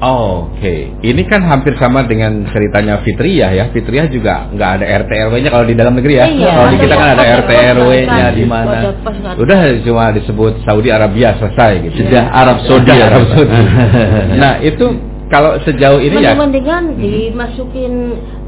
[0.01, 3.69] Oh, Oke, ini kan hampir sama dengan ceritanya Fitriah ya.
[3.69, 6.25] Fitriah juga nggak ada RT RW-nya kalau di dalam negeri ya.
[6.25, 8.33] Iya, kalau di kita kan ada RT RW-nya kan.
[8.33, 8.77] di mana.
[8.97, 9.37] Kan.
[9.37, 12.01] Udah cuma disebut Saudi Arabia selesai gitu.
[12.01, 13.29] Sudah Arab Saudi Sudah ya, Arab Pak.
[13.29, 13.57] Saudi.
[14.41, 14.85] nah itu
[15.29, 16.33] kalau sejauh ini ya.
[16.33, 17.93] Mending-mendingan dimasukin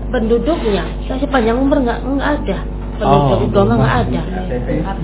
[0.10, 0.89] penduduknya.
[1.06, 2.58] Saya sepanjang umur nggak nggak ada.
[2.97, 3.38] Oh.
[3.38, 4.22] Penduduk Goma nggak ada.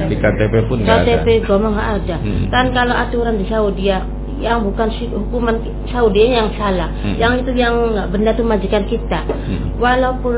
[0.01, 1.13] Di KTP pun nggak ada.
[1.13, 2.15] KTP Goma nggak ada.
[2.25, 2.45] Hmm.
[2.49, 4.01] Kan kalau aturan di Saudi ya
[4.39, 7.15] yang bukan hukuman Saudi yang salah, Hmm.
[7.15, 9.19] yang itu yang nggak benar itu majikan kita.
[9.23, 9.75] Hmm.
[9.75, 10.35] Walaupun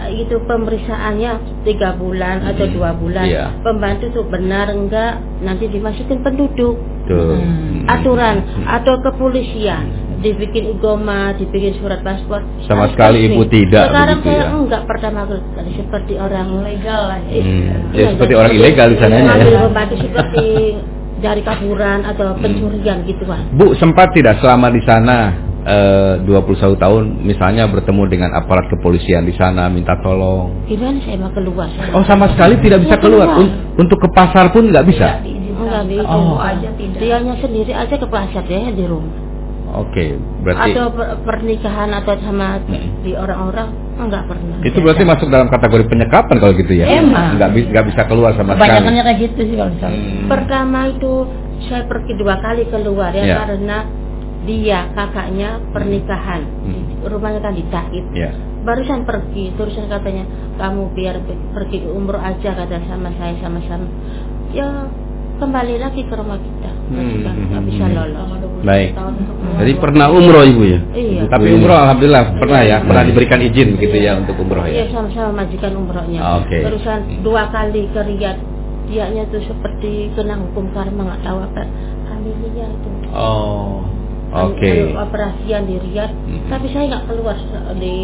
[0.00, 1.32] eh, itu pemeriksaannya
[1.62, 2.74] tiga bulan atau Hmm.
[2.74, 3.46] dua bulan, Iya.
[3.60, 7.36] pembantu itu benar enggak nanti dimasukin penduduk Tuh.
[7.36, 7.84] Hmm.
[7.84, 7.84] Hmm.
[7.86, 9.84] aturan atau kepolisian
[10.16, 12.40] dibikin igoma, dibikin surat paspor.
[12.64, 14.44] Sama Kan sekali ibu tidak Sekarang saya ya?
[14.48, 17.20] enggak pertama kali seperti orang legal lah.
[17.20, 17.36] Hmm.
[17.36, 19.68] iya, Ya, seperti orang ilegal di sananya ya.
[19.92, 20.48] Seperti
[21.16, 22.40] dari kaburan atau Hmm.
[22.40, 23.48] pencurian gitu kan.
[23.52, 25.32] Bu sempat tidak selama di sana
[25.66, 30.62] eh, 21 tahun misalnya bertemu dengan aparat kepolisian di sana minta tolong.
[30.64, 31.66] Gimana saya mau keluar?
[31.68, 33.26] Saya Oh sama sekali tidak bisa Mau keluar.
[33.34, 33.42] keluar.
[33.42, 35.18] Un- untuk ke pasar pun nggak bisa.
[35.26, 36.06] enggak bisa.
[36.06, 36.38] Oh.
[36.38, 39.25] aja tidak Dianya sendiri aja ke pasar dia di rumah.
[39.76, 43.04] Oke, berarti Atau per- pernikahan atau sama Hmm.
[43.04, 44.56] di orang-orang enggak pernah.
[44.64, 46.86] itu berarti masuk dalam kategori penyekapan kalau gitu ya.
[46.96, 47.36] Emang.
[47.36, 48.88] Nggak bisa nggak bisa keluar sama sekali.
[48.88, 50.00] kayak gitu sih kalau misalnya.
[50.00, 50.26] Hmm.
[50.26, 51.12] Pertama itu
[51.62, 53.36] saya pergi dua kali keluar ya Ya.
[53.42, 53.78] karena
[54.44, 56.82] dia kakaknya pernikahan Hmm.
[57.04, 58.30] rumahnya kan di Taib Ya.
[58.62, 60.24] barusan pergi terusan katanya
[60.56, 63.88] kamu biar pe- pergi ke umroh aja kata sama saya sama-sama
[64.50, 64.86] ya
[65.36, 68.30] kembali lagi ke rumah kita Hmm, hmm, nggak hmm, bisa lolos
[68.62, 68.94] Baik.
[69.56, 70.80] Jadi pernah umroh ibu ya?
[70.90, 74.94] iya Tapi umroh alhamdulillah pernah ya, pernah diberikan izin begitu ya untuk umroh iya ya.
[74.94, 76.56] sama-sama majikan umrohnya oke.
[76.56, 78.38] terusan dua kali ke Riyadh
[78.86, 81.62] dianya tuh seperti kena hukum karma nggak tahu apa
[82.06, 83.82] hamilnya itu Oh.
[84.32, 84.66] Oke.
[84.66, 86.46] ada operasian di Riyadh Hmm.
[86.48, 87.36] tapi saya nggak keluar
[87.76, 87.96] di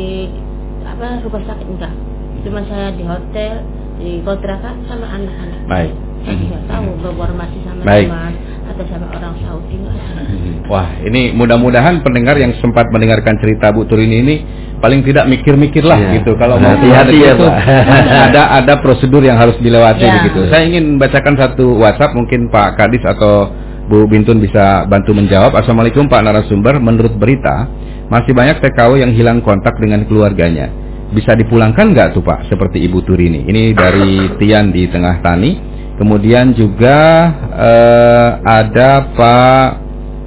[0.83, 1.95] apa rumah sakit enggak
[2.43, 3.55] cuma saya di hotel
[3.97, 5.93] di kontrakan sama anak-anak Baik.
[6.23, 8.07] Saya tidak tahu berformasi sama Baik.
[8.09, 10.23] teman atau sama orang Saudi nggak ada.
[10.71, 14.37] Wah, ini mudah-mudahan pendengar yang sempat mendengarkan cerita Bu Turini ini
[14.79, 16.23] paling tidak mikir-mikir lah Iya.
[16.23, 16.33] gitu.
[16.35, 17.57] Kalau mau Hati-hati ya, itu Pak.
[18.33, 20.23] ada ada prosedur yang harus dilewati Ya.
[20.23, 20.49] begitu.
[20.49, 23.51] Saya ingin bacakan satu WhatsApp mungkin Pak Kadis atau
[23.91, 25.53] Bu Bintun bisa bantu menjawab.
[25.53, 26.79] Assalamualaikum Pak narasumber.
[26.79, 27.67] Menurut berita
[28.09, 30.71] masih banyak TKW yang hilang kontak dengan keluarganya.
[31.13, 32.49] Bisa dipulangkan nggak tuh Pak?
[32.49, 33.45] Seperti Ibu Turini.
[33.45, 35.72] Ini dari Tian di Tengah Tani.
[36.03, 36.99] Kemudian juga
[37.55, 39.67] eh, ada Pak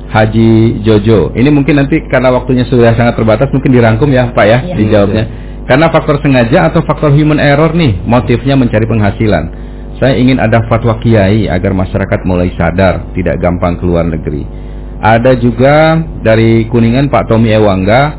[0.07, 1.35] Haji Jojo.
[1.35, 4.75] Ini mungkin nanti karena waktunya sudah sangat terbatas mungkin dirangkum ya Pak ya Iya.
[4.79, 5.23] dijawabnya.
[5.67, 9.51] Karena faktor sengaja atau faktor human error nih motifnya mencari penghasilan.
[9.99, 14.47] Saya ingin ada fatwa kiai agar masyarakat mulai sadar tidak gampang keluar negeri.
[15.03, 18.15] Ada juga dari Kuningan Pak Tommy Ewangga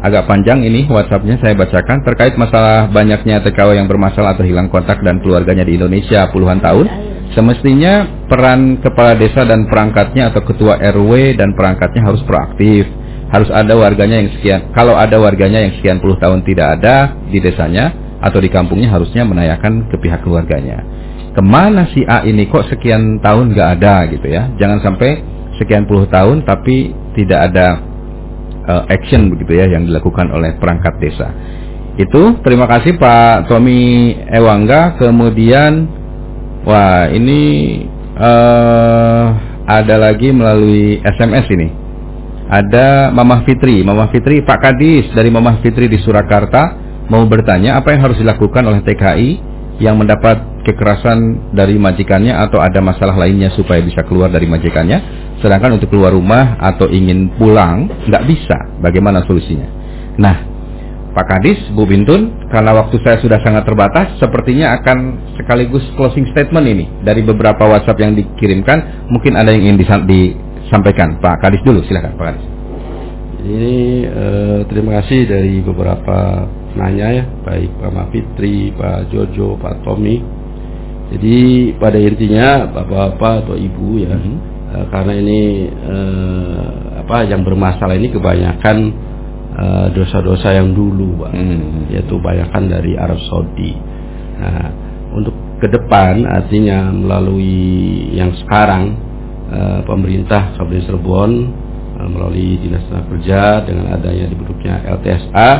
[0.00, 5.04] agak panjang ini WhatsAppnya saya bacakan terkait masalah banyaknya TKW yang bermasalah atau hilang kontak
[5.04, 6.88] dan keluarganya di Indonesia puluhan tahun.
[7.30, 12.88] Semestinya peran kepala desa dan perangkatnya atau ketua RW dan perangkatnya harus proaktif.
[13.30, 14.74] Harus ada warganya yang sekian.
[14.74, 19.22] Kalau ada warganya yang sekian puluh tahun tidak ada di desanya atau di kampungnya harusnya
[19.22, 20.82] menanyakan ke pihak keluarganya.
[21.30, 24.50] Ke mana si A ini kok sekian tahun nggak ada gitu ya?
[24.58, 25.22] Jangan sampai
[25.62, 27.89] sekian puluh tahun tapi tidak ada
[28.66, 31.28] uh, action begitu ya yang dilakukan oleh perangkat desa.
[32.00, 34.96] Itu terima kasih Pak Tommy Ewangga.
[34.96, 35.88] Kemudian
[36.64, 37.42] wah ini
[38.16, 39.26] eh
[39.70, 41.68] ada lagi melalui SMS ini.
[42.50, 46.74] Ada Mamah Fitri, Mamah Fitri Pak Kadis dari Mamah Fitri di Surakarta
[47.06, 49.30] mau bertanya apa yang harus dilakukan oleh TKI
[49.78, 54.98] yang mendapat kekerasan dari majikannya atau ada masalah lainnya supaya bisa keluar dari majikannya
[55.40, 59.68] sedangkan untuk keluar rumah atau ingin pulang nggak bisa bagaimana solusinya
[60.20, 60.50] nah
[61.10, 66.66] Pak Kadis, Bu Bintun, karena waktu saya sudah sangat terbatas, sepertinya akan sekaligus closing statement
[66.70, 69.10] ini dari beberapa WhatsApp yang dikirimkan.
[69.10, 72.46] Mungkin ada yang ingin disa- disampaikan, Pak Kadis dulu, silakan Pak Kadis.
[73.40, 73.76] Ini
[74.06, 76.46] eh, terima kasih dari beberapa
[76.78, 80.22] nanya ya, baik Pak Mafitri, Pak Jojo, Pak Tommy.
[81.10, 84.14] Jadi pada intinya bapak-bapak atau ibu ya,
[84.74, 86.68] eh, karena ini eh,
[87.06, 88.76] apa yang bermasalah ini kebanyakan
[89.54, 91.90] eh, dosa-dosa yang dulu, Pak, Hmm.
[91.90, 93.74] yaitu kebanyakan dari Arab Saudi.
[94.40, 94.68] Nah,
[95.12, 98.96] untuk ke depan artinya melalui yang sekarang
[99.50, 101.32] eh, pemerintah Kabupaten Cirebon
[102.00, 105.50] melalui Dinas Tenaga Kerja dengan adanya dibentuknya LTSA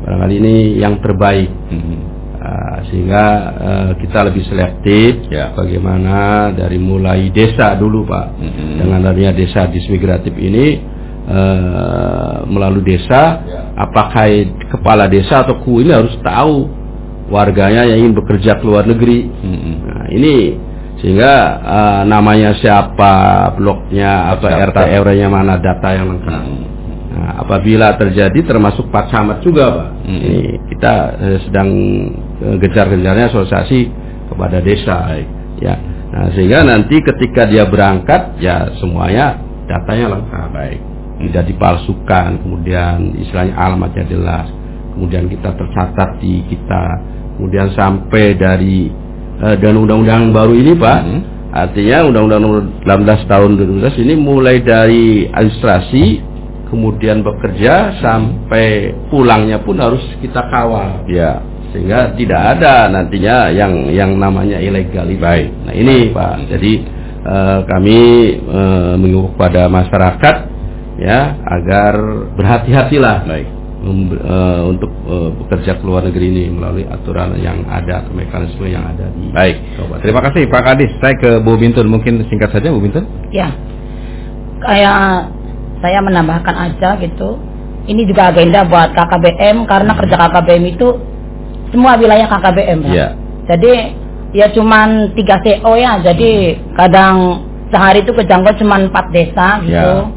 [0.00, 2.13] barangkali ini yang terbaik Hmm.
[2.44, 3.24] Uh, sehingga
[3.56, 5.56] uh, kita lebih selektif Ya.
[5.56, 8.84] bagaimana dari mulai desa dulu Pak Mhm.
[8.84, 10.76] dengan adanya desa dismigratif ini
[11.24, 13.60] uh, melalui desa Ya.
[13.80, 14.28] apakah
[14.76, 16.68] kepala desa atau ku ini harus tahu
[17.32, 19.74] warganya yang ingin bekerja ke luar negeri Hmm.
[19.88, 20.36] Nah, ini
[21.00, 21.32] sehingga
[21.64, 23.12] uh, namanya siapa,
[23.56, 24.72] bloknya, apa.
[24.72, 26.32] RT RW-nya mana, data yang lengkap.
[26.44, 26.64] Hmm.
[27.14, 29.88] Nah, apabila terjadi termasuk Pak Camat juga, Pak.
[30.02, 30.18] Hmm.
[30.18, 31.70] Ini kita eh, sedang
[32.42, 33.86] eh, gejar-gejarnya asosiasi
[34.26, 35.14] kepada desa,
[35.62, 35.78] ya.
[36.10, 39.38] Nah, sehingga nanti ketika dia berangkat, ya semuanya
[39.70, 40.80] datanya lengkap, baik.
[41.14, 44.50] Tidak dipalsukan, kemudian istilahnya alamatnya jelas,
[44.98, 46.84] kemudian kita tercatat di kita,
[47.38, 48.90] kemudian sampai dari
[49.38, 51.00] eh, dan undang-undang baru ini, Pak.
[51.06, 51.22] Hmm.
[51.54, 56.33] Artinya undang-undang nomor 18 tahun 2012 ini mulai dari administrasi
[56.68, 61.38] kemudian bekerja sampai pulangnya pun harus kita kawal Ya.
[61.70, 65.18] sehingga tidak ada nantinya yang yang namanya ilegal itu.
[65.18, 65.50] Baik.
[65.66, 66.72] Nah ini Pak, jadi
[67.26, 67.98] eh, kami
[68.38, 70.36] eh, mengimbau kepada masyarakat
[71.02, 71.94] ya agar
[72.38, 73.46] berhati-hatilah Baik.
[73.82, 78.86] eh, untuk eh, bekerja ke luar negeri ini melalui aturan yang ada atau mekanisme yang
[78.86, 79.56] ada di Baik.
[79.74, 80.02] Kabupaten.
[80.06, 80.90] Terima kasih Pak Kadis.
[81.02, 83.02] Saya ke Bu Bintun mungkin singkat saja Bu Bintun.
[83.34, 83.50] Ya,
[84.62, 85.26] kayak
[85.84, 87.36] saya menambahkan aja gitu.
[87.84, 90.88] Ini juga agenda buat KKBM karena kerja KKBM itu
[91.68, 92.92] semua wilayah KKBM ya.
[92.96, 93.08] Iya.
[93.52, 93.72] Jadi
[94.32, 96.00] ya cuman 3 CO ya.
[96.00, 99.76] Jadi kadang sehari itu kejangkau cuman 4 desa gitu.
[99.76, 100.08] Ya.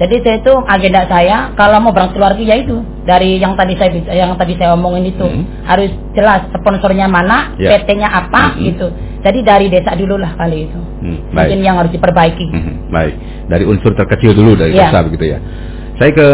[0.00, 3.92] Jadi saya itu agenda saya kalau mau berangkat keluar ya itu dari yang tadi saya
[4.08, 5.44] yang tadi saya omongin itu Hmm.
[5.68, 7.76] harus jelas sponsornya mana, Ya.
[7.76, 8.64] PT-nya apa Hmm.
[8.64, 8.88] gitu.
[9.20, 10.80] Jadi dari desa dulu lah kali itu.
[11.04, 11.68] Hmm, Mungkin baik.
[11.68, 12.46] yang harus diperbaiki.
[12.48, 13.14] Mhm, Baik,
[13.52, 14.88] dari unsur terkecil dulu dari Iya.
[14.88, 15.38] desa begitu ya.
[16.00, 16.28] Saya ke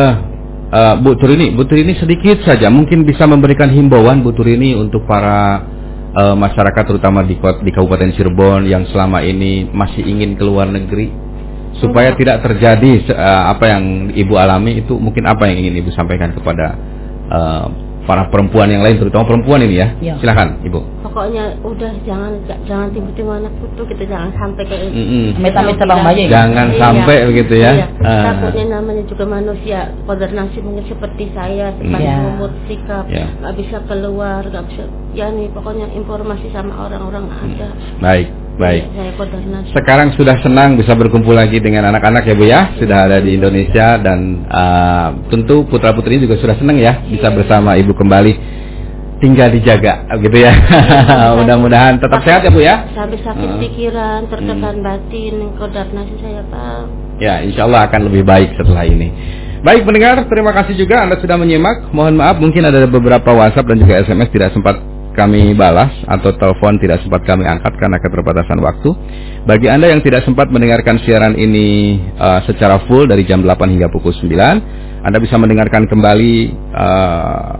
[0.66, 1.50] eh, Bu Turini.
[1.54, 5.62] Bu Turini sedikit saja mungkin bisa memberikan himbauan Bu Turini untuk para
[6.16, 11.10] eh, masyarakat terutama di di Kabupaten Cirebon yang selama ini masih ingin keluar negeri
[11.78, 16.32] supaya tidak terjadi eh, apa yang Ibu alami itu mungkin apa yang ingin Ibu sampaikan
[16.32, 16.76] kepada
[17.28, 17.66] eh,
[18.06, 19.88] para perempuan yang lain terutama perempuan ini ya.
[19.98, 20.14] Ya.
[20.22, 20.78] Silakan Ibu.
[21.02, 24.94] Pokoknya udah jangan jangan tiba-tiba anak putu kita jangan sampai kayak.
[25.34, 26.30] Amit-amit terbang bayi.
[26.30, 26.78] Jangan Iya.
[26.78, 27.72] sampai begitu ya.
[27.74, 27.86] Iya.
[28.06, 28.24] Ah.
[28.30, 32.30] Takutnya namanya juga manusia kodar nasib mungkin seperti saya sepanjang Iya.
[32.30, 33.26] umur sikap Iya.
[33.42, 38.84] nggak bisa keluar nggak bisa ya nih pokoknya informasi sama orang-orang ada Baik, baik.
[39.72, 44.00] Sekarang sudah senang bisa berkumpul lagi dengan anak-anak ya Bu ya, sudah ada di Indonesia
[44.00, 48.32] dan uh, tentu putra putri juga sudah senang ya bisa bersama Ibu kembali.
[49.16, 50.52] Tinggal dijaga gitu ya.
[51.40, 52.84] Mudah-mudahan tetap sehat ya Bu ya.
[52.92, 53.56] sampai sakit Ah.
[53.56, 56.84] pikiran tertekan batin kodar nasib saya pak
[57.16, 59.08] Ya, insya Allah akan lebih baik setelah ini.
[59.64, 61.88] Baik pendengar, terima kasih juga Anda sudah menyimak.
[61.90, 64.76] Mohon maaf mungkin ada beberapa WhatsApp dan juga SMS tidak sempat
[65.16, 68.92] kami balas atau telepon tidak sempat kami angkat karena keterbatasan waktu.
[69.48, 73.88] Bagi Anda yang tidak sempat mendengarkan siaran ini uh, secara full dari jam 8 hingga
[73.88, 76.34] pukul 9, Anda bisa mendengarkan kembali
[76.76, 77.52] uh,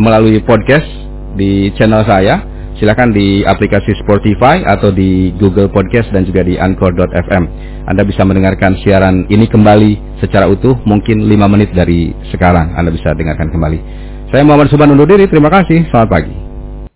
[0.00, 0.88] melalui podcast
[1.36, 2.50] di channel saya.
[2.74, 7.44] Silakan di aplikasi Spotify atau di Google Podcast dan juga di Anchor.fm.
[7.86, 13.14] Anda bisa mendengarkan siaran ini kembali secara utuh mungkin 5 menit dari sekarang Anda bisa
[13.14, 13.78] dengarkan kembali.
[14.34, 15.30] Saya Muhammad Suban undur diri.
[15.30, 15.86] Terima kasih.
[15.86, 16.53] Selamat pagi.